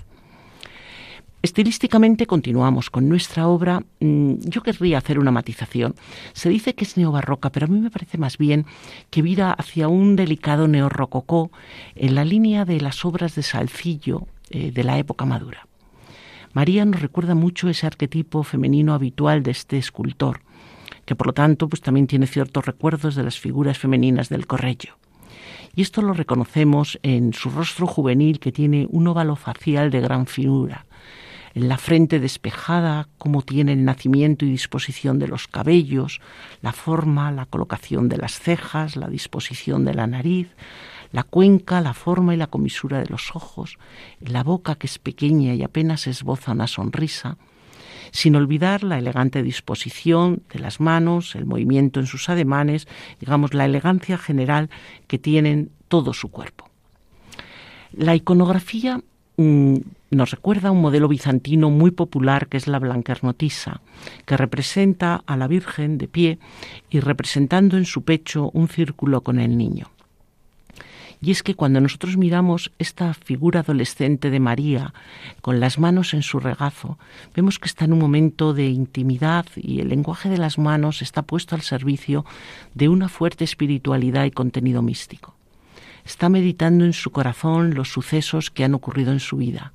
[1.46, 3.84] Estilísticamente continuamos con nuestra obra.
[4.00, 5.94] Mm, yo querría hacer una matización.
[6.32, 8.66] Se dice que es neobarroca, pero a mí me parece más bien
[9.10, 11.52] que vira hacia un delicado neorrococó
[11.94, 15.68] en la línea de las obras de Salcillo eh, de la época madura.
[16.52, 20.40] María nos recuerda mucho ese arquetipo femenino habitual de este escultor,
[21.04, 24.96] que por lo tanto pues, también tiene ciertos recuerdos de las figuras femeninas del Corrello.
[25.76, 30.26] Y esto lo reconocemos en su rostro juvenil que tiene un óvalo facial de gran
[30.26, 30.86] finura,
[31.64, 36.20] la frente despejada, cómo tiene el nacimiento y disposición de los cabellos,
[36.60, 40.48] la forma, la colocación de las cejas, la disposición de la nariz,
[41.12, 43.78] la cuenca, la forma y la comisura de los ojos,
[44.20, 47.38] la boca que es pequeña y apenas esboza una sonrisa,
[48.10, 52.86] sin olvidar la elegante disposición de las manos, el movimiento en sus ademanes,
[53.18, 54.68] digamos, la elegancia general
[55.06, 56.68] que tienen todo su cuerpo.
[57.92, 59.00] La iconografía
[59.38, 59.76] mm,
[60.10, 63.80] nos recuerda un modelo bizantino muy popular que es la Blanquernotisa,
[64.24, 66.38] que representa a la Virgen de pie
[66.90, 69.90] y representando en su pecho un círculo con el niño.
[71.20, 74.92] Y es que cuando nosotros miramos esta figura adolescente de María
[75.40, 76.98] con las manos en su regazo,
[77.34, 81.22] vemos que está en un momento de intimidad y el lenguaje de las manos está
[81.22, 82.24] puesto al servicio
[82.74, 85.34] de una fuerte espiritualidad y contenido místico.
[86.04, 89.72] Está meditando en su corazón los sucesos que han ocurrido en su vida,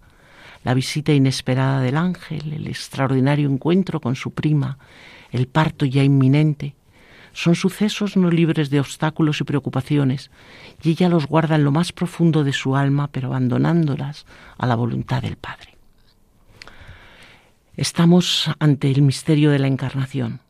[0.64, 4.78] la visita inesperada del ángel, el extraordinario encuentro con su prima,
[5.32, 6.76] el parto ya inminente,
[7.34, 10.32] son sucesos no libres de obstáculos y preocupaciones,
[10.84, 14.26] y ella los guarda en lo más profundo de su alma, pero abandonándolas
[14.58, 15.78] a la voluntad del Padre.
[17.78, 20.42] Estamos ante el misterio de la encarnación.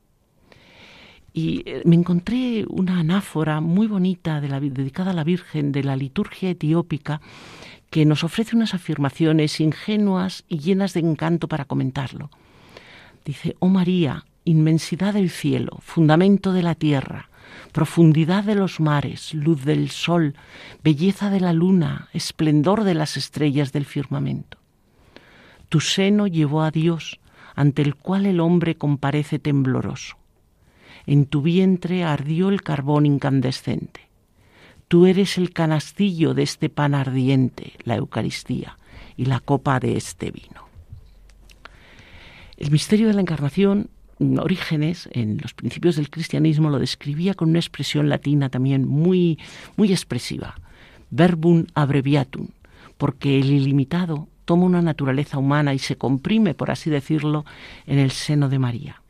[1.33, 6.49] Y eh, me encontré una anáfora muy bonita dedicada a la Virgen de la liturgia
[6.49, 7.21] etiópica
[7.91, 12.31] que nos ofrece unas afirmaciones ingenuas y llenas de encanto para comentarlo.
[13.25, 17.29] Dice, oh María, inmensidad del cielo, fundamento de la tierra,
[17.73, 20.35] profundidad de los mares, luz del sol,
[20.83, 24.57] belleza de la luna, esplendor de las estrellas del firmamento.
[25.67, 27.19] Tu seno llevó a Dios,
[27.55, 30.15] ante el cual el hombre comparece tembloroso.
[31.05, 34.10] En tu vientre ardió el carbón incandescente.
[34.91, 38.77] Tú eres el canastillo de este pan ardiente, la Eucaristía,
[39.15, 40.67] y la copa de este vino.
[42.57, 47.59] El misterio de la encarnación, Orígenes, en los principios del cristianismo, lo describía con una
[47.59, 49.39] expresión latina también muy,
[49.77, 50.55] muy expresiva,
[51.09, 52.49] verbum abreviatum,
[52.97, 57.45] porque el ilimitado toma una naturaleza humana y se comprime, por así decirlo,
[57.85, 59.00] en el seno de María.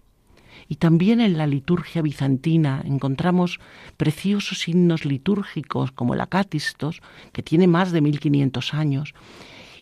[0.72, 3.60] Y también en la liturgia bizantina encontramos
[3.98, 7.02] preciosos himnos litúrgicos como el Acatistos,
[7.34, 9.14] que tiene más de 1500 años,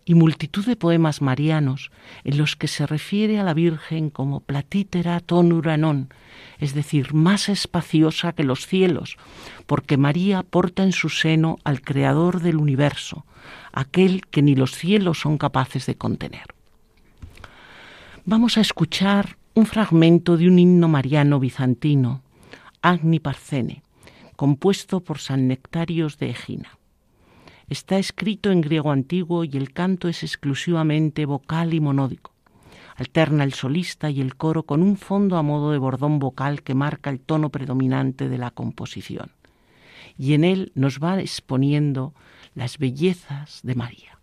[0.04, 1.92] y multitud de poemas marianos
[2.24, 6.12] en los que se refiere a la Virgen como platítera tonuranon,
[6.58, 9.18] es decir, más espaciosa que los cielos,
[9.68, 13.28] porque María porta en su seno al Creador del universo,
[13.74, 16.56] aquel que ni los cielos son capaces de contener.
[18.26, 22.22] Vamos a escuchar un fragmento de un himno mariano bizantino,
[22.82, 23.84] Agni Parcene,
[24.38, 26.78] compuesto por San Nectarios de Egina.
[27.68, 32.32] Está escrito en griego antiguo y el canto es exclusivamente vocal y monódico.
[32.95, 36.74] Alterna el solista y el coro con un fondo a modo de bordón vocal que
[36.74, 39.32] marca el tono predominante de la composición.
[40.18, 42.14] Y en él nos va exponiendo
[42.55, 44.20] las bellezas de María.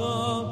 [0.00, 0.49] awesome.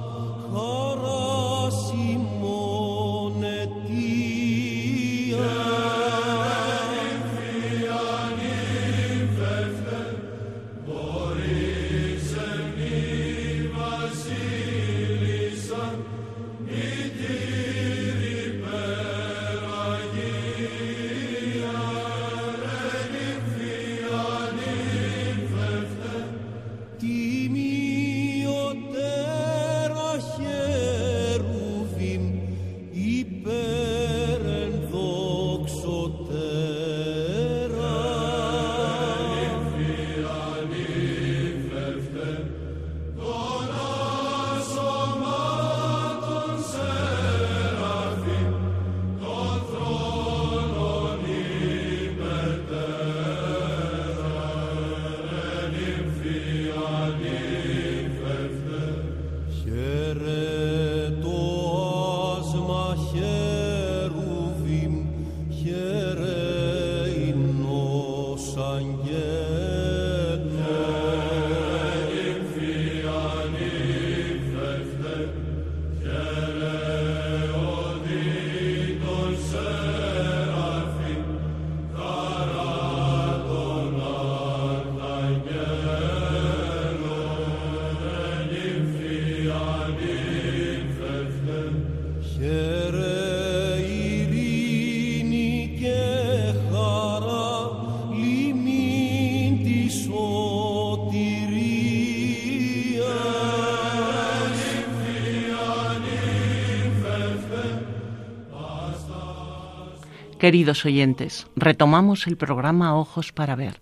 [110.39, 113.80] Queridos oyentes, retomamos el programa Ojos para Ver.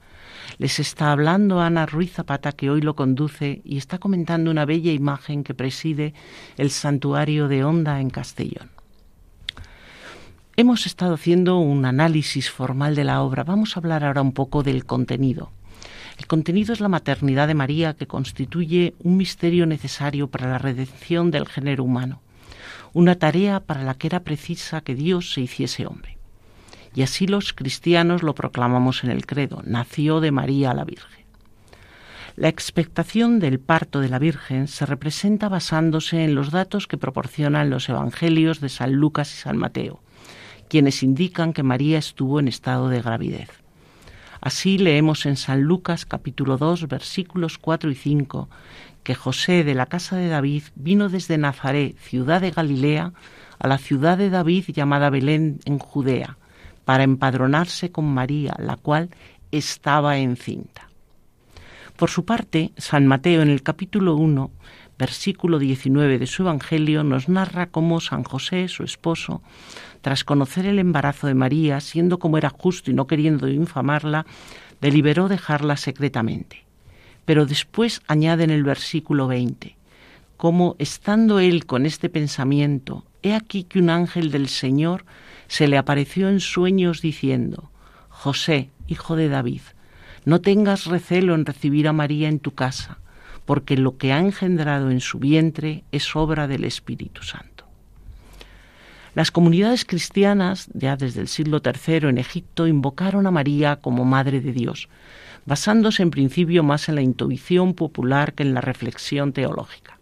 [0.57, 4.91] Les está hablando Ana Ruiz Zapata, que hoy lo conduce y está comentando una bella
[4.91, 6.15] imagen que preside
[6.57, 8.71] el santuario de Honda en Castellón.
[10.57, 13.45] Hemos estado haciendo un análisis formal de la obra.
[13.45, 15.51] Vamos a hablar ahora un poco del contenido.
[16.17, 21.31] El contenido es la maternidad de María, que constituye un misterio necesario para la redención
[21.31, 22.23] del género humano,
[22.95, 26.16] una tarea para la que era precisa que Dios se hiciese hombre.
[26.97, 31.27] Y así los cristianos lo proclamamos en el credo, nació de María la Virgen.
[32.37, 37.69] La expectación del parto de la Virgen se representa basándose en los datos que proporcionan
[37.69, 40.01] los Evangelios de San Lucas y San Mateo,
[40.71, 43.51] quienes indican que María estuvo en estado de gravidez.
[44.41, 48.49] Así leemos en San Lucas capítulo 2 versículos 4 y 5
[49.03, 53.13] que José de la casa de David vino desde Nazaret, ciudad de Galilea,
[53.59, 56.39] a la ciudad de David llamada Belén en Judea,
[56.87, 59.11] para empadronarse con María, la cual
[59.51, 60.89] estaba encinta.
[61.97, 64.53] Por su parte, San Mateo en el capítulo 1,
[64.97, 69.43] versículo 19 de su Evangelio, nos narra cómo San José, su esposo,
[70.01, 74.25] tras conocer el embarazo de María, siendo como era justo y no queriendo infamarla,
[74.81, 76.67] deliberó dejarla secretamente.
[77.25, 79.77] Pero después añade en el versículo 20,
[80.37, 85.05] como estando él con este pensamiento, he aquí que un ángel del Señor
[85.49, 87.71] se le apareció en sueños diciendo,
[88.09, 89.63] José, hijo de David,
[90.25, 92.99] no tengas recelo en recibir a María en tu casa,
[93.45, 97.65] porque lo que ha engendrado en su vientre es obra del Espíritu Santo.
[99.15, 104.43] Las comunidades cristianas, ya desde el siglo III en Egipto, invocaron a María como Madre
[104.43, 104.89] de Dios,
[105.47, 109.99] basándose en principio más en la intuición popular que en la reflexión teológica.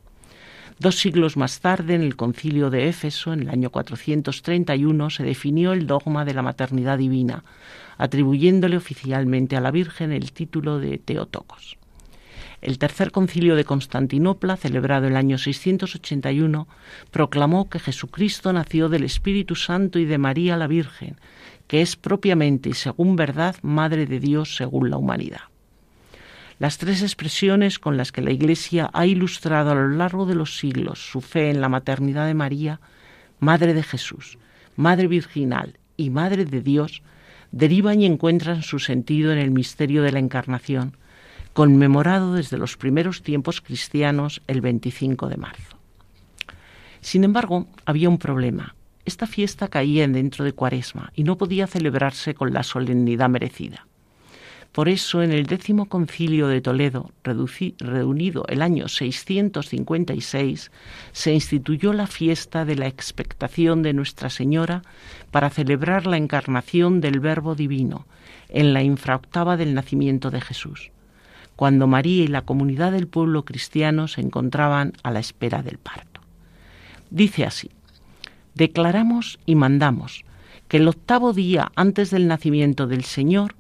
[0.78, 5.72] Dos siglos más tarde, en el concilio de Éfeso, en el año 431, se definió
[5.72, 7.44] el dogma de la maternidad divina,
[7.96, 11.78] atribuyéndole oficialmente a la Virgen el título de Teotocos.
[12.60, 16.66] El tercer concilio de Constantinopla, celebrado el año 681,
[17.12, 21.20] proclamó que Jesucristo nació del Espíritu Santo y de María la Virgen,
[21.68, 25.53] que es propiamente y según verdad Madre de Dios según la humanidad.
[26.64, 30.56] Las tres expresiones con las que la Iglesia ha ilustrado a lo largo de los
[30.56, 32.80] siglos su fe en la maternidad de María,
[33.38, 34.38] Madre de Jesús,
[34.74, 37.02] Madre Virginal y Madre de Dios,
[37.52, 40.96] derivan y encuentran su sentido en el misterio de la Encarnación,
[41.52, 45.76] conmemorado desde los primeros tiempos cristianos el 25 de marzo.
[47.02, 48.74] Sin embargo, había un problema.
[49.04, 53.86] Esta fiesta caía dentro de Cuaresma y no podía celebrarse con la solemnidad merecida.
[54.74, 60.72] Por eso, en el décimo concilio de Toledo, reunido el año 656,
[61.12, 64.82] se instituyó la fiesta de la expectación de Nuestra Señora
[65.30, 68.08] para celebrar la encarnación del Verbo Divino
[68.48, 70.90] en la infraoctava del nacimiento de Jesús,
[71.54, 76.20] cuando María y la comunidad del pueblo cristiano se encontraban a la espera del parto.
[77.10, 77.70] Dice así,
[78.54, 80.24] declaramos y mandamos
[80.66, 83.54] que el octavo día antes del nacimiento del Señor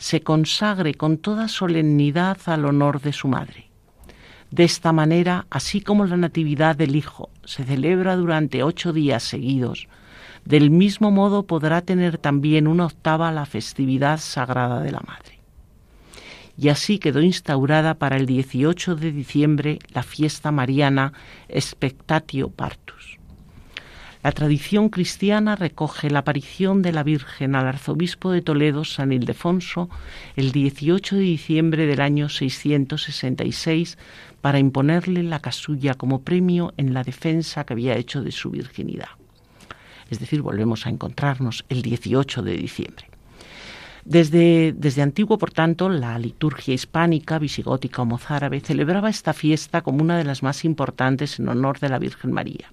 [0.00, 3.68] se consagre con toda solemnidad al honor de su madre.
[4.50, 9.88] De esta manera, así como la Natividad del Hijo se celebra durante ocho días seguidos,
[10.46, 15.38] del mismo modo podrá tener también una octava la festividad sagrada de la Madre.
[16.56, 21.12] Y así quedó instaurada para el 18 de diciembre la fiesta mariana
[21.54, 23.19] Spectatio Partus.
[24.22, 29.88] La tradición cristiana recoge la aparición de la Virgen al arzobispo de Toledo, San Ildefonso,
[30.36, 33.96] el 18 de diciembre del año 666
[34.42, 39.08] para imponerle la casulla como premio en la defensa que había hecho de su virginidad.
[40.10, 43.06] Es decir, volvemos a encontrarnos el 18 de diciembre.
[44.04, 50.02] Desde, desde, antiguo, por tanto, la liturgia hispánica, visigótica o mozárabe celebraba esta fiesta como
[50.02, 52.70] una de las más importantes en honor de la Virgen María.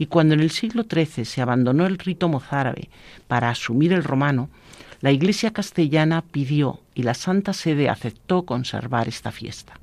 [0.00, 2.88] Y cuando en el siglo XIII se abandonó el rito mozárabe
[3.28, 4.48] para asumir el romano,
[5.02, 9.74] la Iglesia castellana pidió y la Santa Sede aceptó conservar esta fiesta.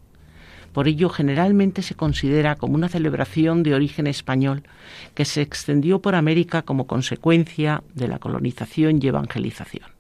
[0.74, 4.64] Por ello, generalmente se considera como una celebración de origen español
[5.14, 9.92] que se extendió por América como consecuencia de la colonización y evangelización.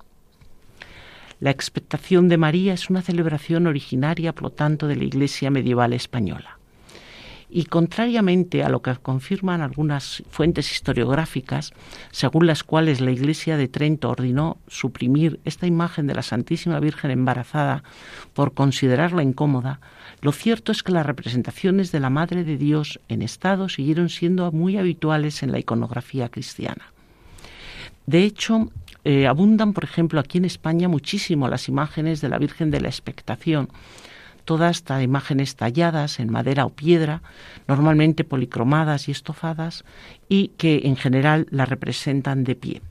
[1.39, 5.93] La expectación de María es una celebración originaria, por lo tanto, de la Iglesia medieval
[5.93, 6.56] española.
[7.49, 11.71] Y contrariamente a lo que confirman algunas fuentes historiográficas,
[12.11, 17.09] según las cuales la Iglesia de Trento ordenó suprimir esta imagen de la Santísima Virgen
[17.11, 17.83] embarazada
[18.33, 19.79] por considerarla incómoda,
[20.21, 24.51] lo cierto es que las representaciones de la Madre de Dios en estado siguieron siendo
[24.51, 26.91] muy habituales en la iconografía cristiana.
[28.07, 28.71] De hecho,
[29.03, 32.87] eh, abundan, por ejemplo, aquí en España muchísimo las imágenes de la Virgen de la
[32.87, 33.69] Expectación,
[34.47, 37.21] todas imágenes talladas en madera o piedra,
[37.67, 39.83] normalmente policromadas y estofadas,
[40.29, 42.81] y que en general la representan de pie.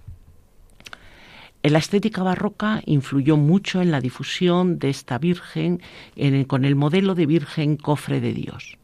[1.63, 5.81] La estética barroca influyó mucho en la difusión de esta Virgen
[6.47, 8.77] con el modelo de Virgen cofre de Dios.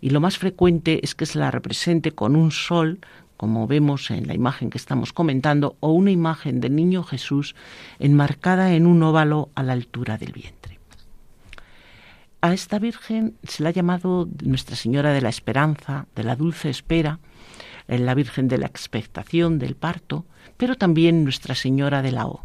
[0.00, 2.98] Y lo más frecuente es que se la represente con un sol,
[3.36, 7.54] como vemos en la imagen que estamos comentando, o una imagen del niño Jesús
[8.00, 10.79] enmarcada en un óvalo a la altura del vientre.
[12.42, 16.70] A esta Virgen se la ha llamado Nuestra Señora de la Esperanza, de la Dulce
[16.70, 17.18] Espera,
[17.86, 20.24] la Virgen de la Expectación, del Parto,
[20.56, 22.42] pero también Nuestra Señora de la O.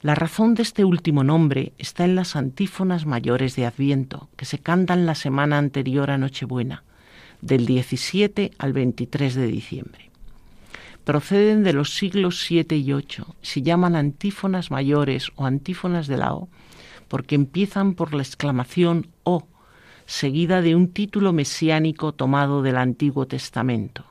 [0.00, 4.58] La razón de este último nombre está en las antífonas mayores de Adviento, que se
[4.58, 6.82] cantan la semana anterior a Nochebuena,
[7.40, 10.10] del 17 al 23 de diciembre.
[11.04, 16.34] Proceden de los siglos 7 y 8, se llaman antífonas mayores o antífonas de la
[16.34, 16.48] O,
[17.12, 19.46] porque empiezan por la exclamación Oh,
[20.06, 24.06] seguida de un título mesiánico tomado del Antiguo Testamento.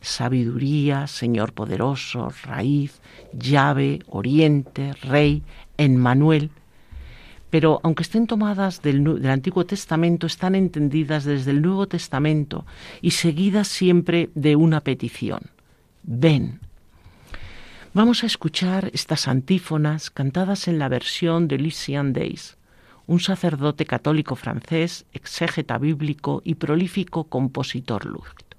[0.00, 3.02] Sabiduría, Señor poderoso, raíz,
[3.38, 5.42] llave, oriente, rey,
[5.76, 6.48] Emmanuel.
[7.50, 12.64] Pero aunque estén tomadas del, del, Antiguo Testamento, están entendidas desde el Nuevo Testamento
[13.02, 15.50] y seguidas siempre de una petición.
[16.04, 16.60] Ven,
[17.96, 22.56] Vamos a escuchar estas antífonas cantadas en la versión de Lycian Days,
[23.06, 28.56] un sacerdote católico francés, exégeta bíblico y prolífico compositor lucht.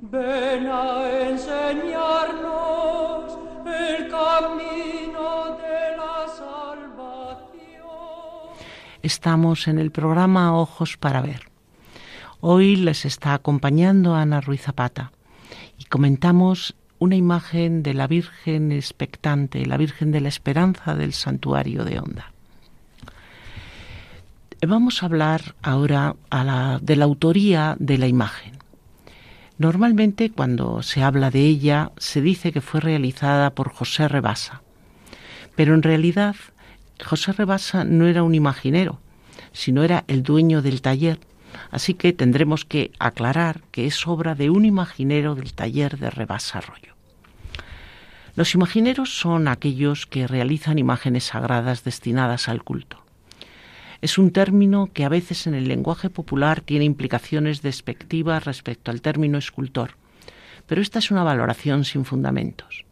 [0.00, 3.36] Ven a enseñarnos
[3.66, 7.48] el camino de la salvación.
[9.02, 11.48] Estamos en el programa Ojos para Ver.
[12.40, 15.10] Hoy les está acompañando Ana Ruiz Zapata
[15.78, 21.84] y comentamos una imagen de la Virgen expectante, la Virgen de la Esperanza del santuario
[21.84, 22.30] de Onda.
[24.64, 26.14] Vamos a hablar ahora
[26.80, 28.57] de la autoría de la imagen.
[29.58, 34.62] Normalmente cuando se habla de ella se dice que fue realizada por José Rebasa,
[35.56, 36.36] pero en realidad
[37.04, 39.00] José Rebasa no era un imaginero,
[39.52, 41.18] sino era el dueño del taller,
[41.72, 46.58] así que tendremos que aclarar que es obra de un imaginero del taller de Rebasa
[46.58, 46.94] Arroyo.
[48.36, 53.07] Los imagineros son aquellos que realizan imágenes sagradas destinadas al culto.
[54.00, 59.02] Es un término que a veces en el lenguaje popular tiene implicaciones despectivas respecto al
[59.02, 59.96] término escultor,
[60.66, 62.84] pero esta es una valoración sin fundamentos.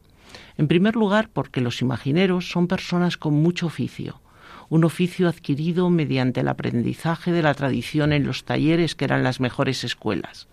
[0.58, 4.20] En primer lugar, porque los imagineros son personas con mucho oficio,
[4.68, 9.38] un oficio adquirido mediante el aprendizaje de la tradición en los talleres que eran las
[9.38, 10.48] mejores escuelas.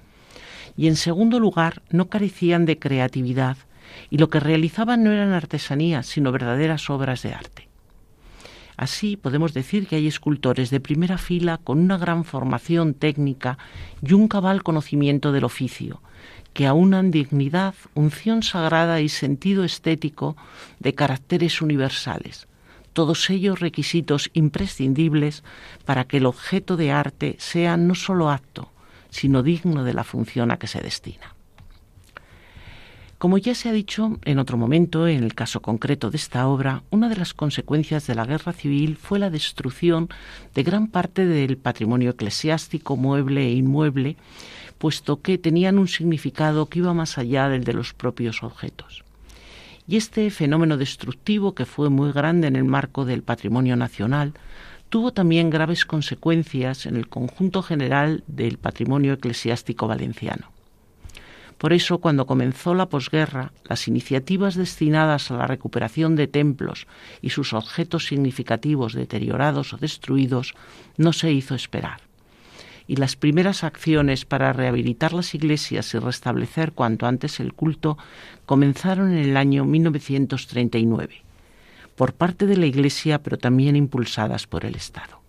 [0.78, 3.58] Y en segundo lugar, no carecían de creatividad
[4.12, 7.73] y lo que realizaban no eran artesanías, sino verdaderas obras de arte.
[8.78, 13.58] Así podemos decir que hay escultores de primera fila con una gran formación técnica
[14.02, 16.02] y un cabal conocimiento del oficio,
[16.54, 20.36] que aunan dignidad, unción sagrada y sentido estético
[20.80, 22.48] de caracteres universales,
[22.94, 25.44] todos ellos requisitos imprescindibles
[25.86, 28.72] para que el objeto de arte sea no solo acto,
[29.10, 31.33] sino digno de la función a que se destina.
[33.24, 36.84] Como ya se ha dicho en otro momento, en el caso concreto de esta obra,
[36.90, 40.10] una de las consecuencias de la guerra civil fue la destrucción
[40.54, 44.18] de gran parte del patrimonio eclesiástico, mueble e inmueble,
[44.78, 49.06] puesto que tenían un significado que iba más allá del de los propios objetos.
[49.88, 54.34] Y este fenómeno destructivo, que fue muy grande en el marco del patrimonio nacional,
[54.90, 60.53] tuvo también graves consecuencias en el conjunto general del patrimonio eclesiástico valenciano.
[61.64, 66.88] Por eso, cuando comenzó la posguerra, las iniciativas destinadas a la recuperación de templos
[67.22, 70.56] y sus objetos significativos deteriorados o destruidos
[70.98, 72.02] no se hizo esperar.
[72.86, 77.98] Y las primeras acciones para rehabilitar las iglesias y restablecer cuanto antes el culto
[78.46, 81.24] comenzaron en el año 1939,
[81.96, 85.23] por parte de la Iglesia, pero también impulsadas por el Estado.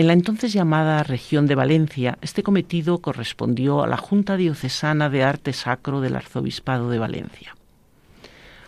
[0.00, 5.22] En la entonces llamada región de Valencia, este cometido correspondió a la Junta Diocesana de
[5.22, 7.54] Arte Sacro del Arzobispado de Valencia.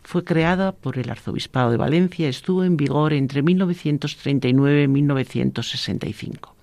[0.02, 6.54] Fue creada por el Arzobispado de Valencia y estuvo en vigor entre 1939 y 1965.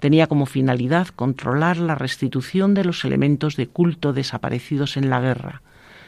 [0.00, 5.62] Tenía como finalidad controlar la restitución de los elementos de culto desaparecidos en la guerra,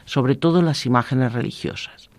[0.05, 2.10] sobre todo las imágenes religiosas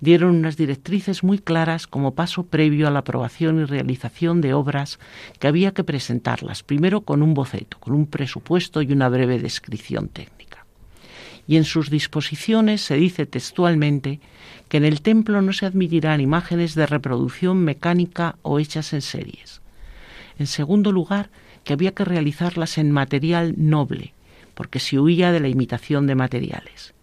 [0.00, 4.98] dieron unas directrices muy claras como paso previo a la aprobación y realización de obras
[5.38, 10.08] que había que presentarlas, primero con un boceto, con un presupuesto y una breve descripción
[10.08, 10.64] técnica.
[11.46, 14.20] Y en sus disposiciones se dice textualmente
[14.68, 19.60] que en el templo no se admitirán imágenes de reproducción mecánica o hechas en series.
[20.38, 21.30] En segundo lugar,
[21.64, 24.14] que había que realizarlas en material noble,
[24.54, 26.94] porque se huía de la imitación de materiales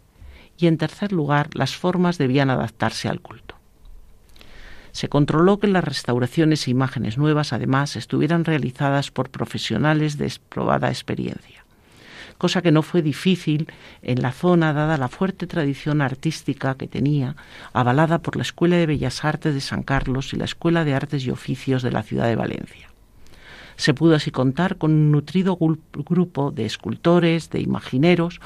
[0.58, 3.56] y en tercer lugar las formas debían adaptarse al culto.
[4.92, 10.90] Se controló que las restauraciones e imágenes nuevas además estuvieran realizadas por profesionales de exprobada
[10.90, 11.66] experiencia,
[12.40, 17.36] cosa que no fue difícil en la zona dada la fuerte tradición artística que tenía,
[17.74, 21.24] avalada por la Escuela de Bellas Artes de San Carlos y la Escuela de Artes
[21.26, 22.87] y Oficios de la ciudad de Valencia.
[23.78, 28.42] Se pudo así contar con un nutrido grupo de escultores, de imagineros,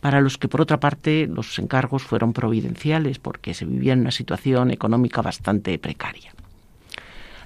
[0.00, 4.10] para los que por otra parte los encargos fueron providenciales porque se vivía en una
[4.10, 6.34] situación económica bastante precaria.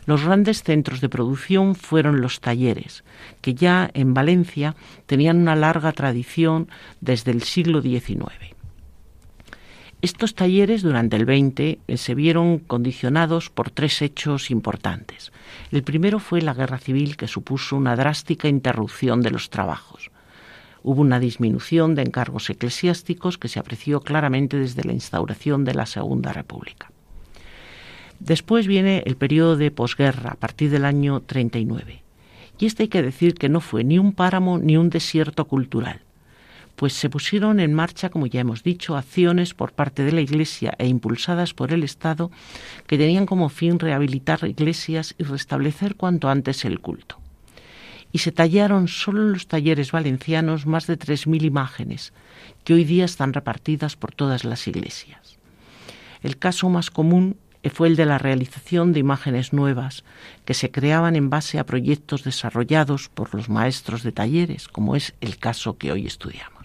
[0.06, 3.04] Los grandes centros de producción fueron los talleres,
[3.40, 4.76] que ya en Valencia
[5.06, 6.68] tenían una larga tradición
[7.00, 8.55] desde el siglo XIX.
[10.06, 15.32] Estos talleres durante el XX eh, se vieron condicionados por tres hechos importantes.
[15.72, 20.12] El primero fue la guerra civil que supuso una drástica interrupción de los trabajos.
[20.84, 25.86] Hubo una disminución de encargos eclesiásticos que se apreció claramente desde la instauración de la
[25.86, 26.92] Segunda República.
[28.20, 32.04] Después viene el periodo de posguerra, a partir del año 39.
[32.60, 36.05] Y este hay que decir que no fue ni un páramo ni un desierto cultural
[36.76, 40.74] pues se pusieron en marcha, como ya hemos dicho, acciones por parte de la Iglesia
[40.78, 42.30] e impulsadas por el Estado
[42.86, 47.18] que tenían como fin rehabilitar iglesias y restablecer cuanto antes el culto.
[48.12, 52.12] Y se tallaron solo en los talleres valencianos más de 3.000 imágenes,
[52.64, 55.38] que hoy día están repartidas por todas las iglesias.
[56.22, 57.36] El caso más común
[57.70, 60.04] fue el de la realización de imágenes nuevas,
[60.44, 65.14] que se creaban en base a proyectos desarrollados por los maestros de talleres, como es
[65.20, 66.55] el caso que hoy estudiamos.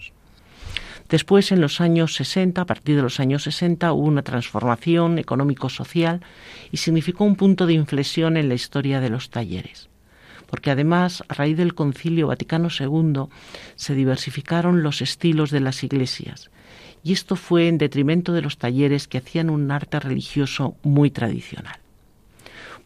[1.12, 6.22] Después, en los años 60, a partir de los años 60, hubo una transformación económico-social
[6.70, 9.90] y significó un punto de inflexión en la historia de los talleres.
[10.46, 13.24] Porque además, a raíz del Concilio Vaticano II,
[13.76, 16.50] se diversificaron los estilos de las iglesias
[17.04, 21.76] y esto fue en detrimento de los talleres que hacían un arte religioso muy tradicional.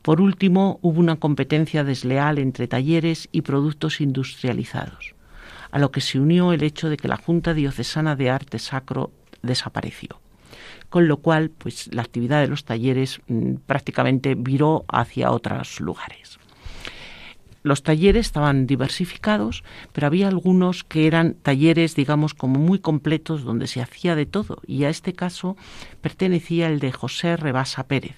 [0.03, 5.15] Por último, hubo una competencia desleal entre talleres y productos industrializados,
[5.71, 9.13] a lo que se unió el hecho de que la Junta Diocesana de Arte Sacro
[9.43, 10.21] desapareció,
[10.89, 16.39] con lo cual pues la actividad de los talleres mm, prácticamente viró hacia otros lugares.
[17.67, 23.67] Los talleres estaban diversificados, pero había algunos que eran talleres, digamos, como muy completos, donde
[23.67, 24.61] se hacía de todo.
[24.69, 25.57] Y a este caso
[26.01, 28.15] pertenecía el de José Rebasa Pérez,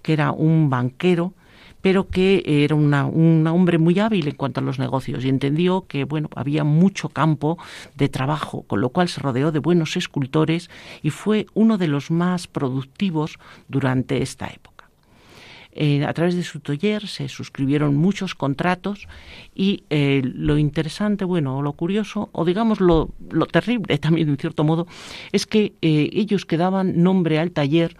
[0.00, 1.34] que era un banquero,
[1.82, 6.04] pero que era un hombre muy hábil en cuanto a los negocios y entendió que
[6.04, 7.58] bueno había mucho campo
[7.96, 10.70] de trabajo, con lo cual se rodeó de buenos escultores
[11.02, 14.78] y fue uno de los más productivos durante esta época.
[15.80, 19.06] Eh, a través de su taller se suscribieron muchos contratos
[19.54, 23.10] y eh, lo interesante, bueno, o lo curioso, o digamos lo,
[23.52, 24.88] terrible también en cierto modo,
[25.30, 27.96] es que eh, ellos que daban nombre al taller,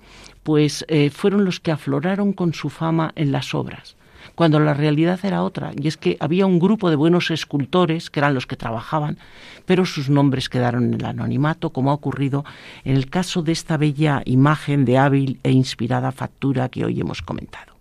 [0.48, 3.96] pues fueron los que afloraron con su fama en las obras
[4.34, 8.20] cuando la realidad era otra, y es que había un grupo de buenos escultores, que
[8.20, 9.18] eran los que trabajaban,
[9.66, 12.46] pero sus nombres quedaron en el anonimato, como ha ocurrido
[12.84, 17.20] en el caso de esta bella imagen de hábil e inspirada factura que hoy hemos
[17.20, 17.74] comentado.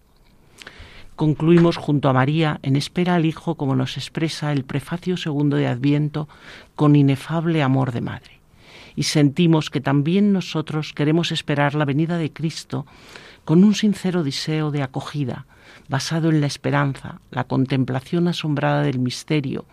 [1.15, 5.67] Concluimos junto a María en espera al Hijo, como nos expresa el prefacio segundo de
[5.67, 6.27] Adviento,
[6.75, 8.36] con inefable amor de madre.
[8.97, 12.85] Y sentimos que también nosotros queremos esperar la venida de Cristo
[13.45, 15.45] con un sincero deseo de acogida,
[15.87, 19.65] basado en la esperanza, la contemplación asombrada del misterio,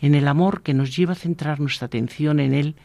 [0.00, 2.76] en el amor que nos lleva a centrar nuestra atención en él,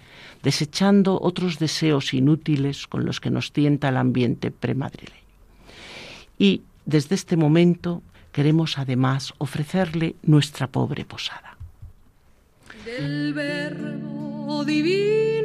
[0.43, 5.23] desechando otros deseos inútiles con los que nos tienta el ambiente premadrileño.
[6.37, 11.57] Y desde este momento queremos además ofrecerle nuestra pobre posada.
[12.83, 15.44] Del verbo divino,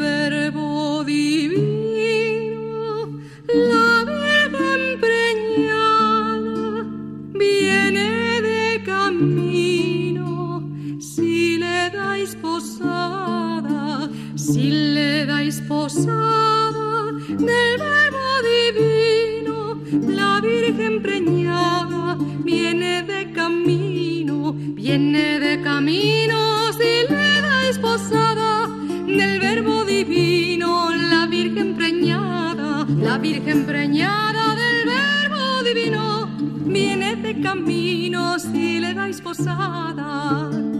[14.51, 19.79] Si le dais posada del verbo divino,
[20.09, 26.73] la Virgen preñada viene de camino, viene de camino.
[26.73, 28.67] Si le dais posada
[29.07, 36.27] del verbo divino, la Virgen preñada, la Virgen preñada del verbo divino,
[36.65, 38.37] viene de camino.
[38.37, 40.70] Si le dais posada.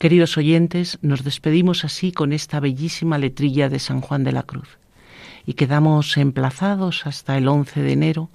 [0.00, 4.78] Queridos oyentes, nos despedimos así con esta bellísima letrilla de San Juan de la Cruz
[5.48, 8.28] y quedamos emplazados hasta el 11 de enero,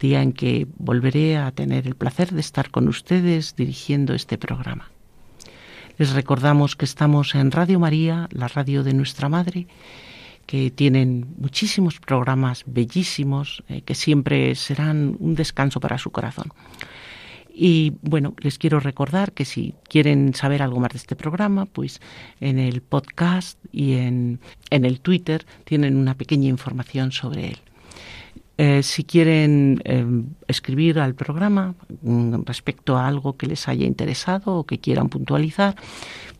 [0.00, 4.90] día en que volveré a tener el placer de estar con ustedes dirigiendo este programa.
[5.96, 9.68] Les recordamos que estamos en Radio María, la radio de nuestra Madre,
[10.44, 16.50] que tienen muchísimos programas bellísimos eh, que siempre serán un descanso para su corazón.
[17.62, 22.00] Y bueno, les quiero recordar que si quieren saber algo más de este programa, pues
[22.40, 24.40] en el podcast y en,
[24.70, 27.58] en el Twitter tienen una pequeña información sobre él.
[28.56, 30.06] Eh, si quieren eh,
[30.48, 35.76] escribir al programa mm, respecto a algo que les haya interesado o que quieran puntualizar,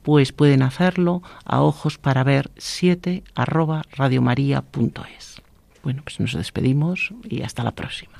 [0.02, 5.42] pues pueden hacerlo a ojos para ver 7 arroba radiomaria.es.
[5.82, 8.19] Bueno, pues nos despedimos y hasta la próxima.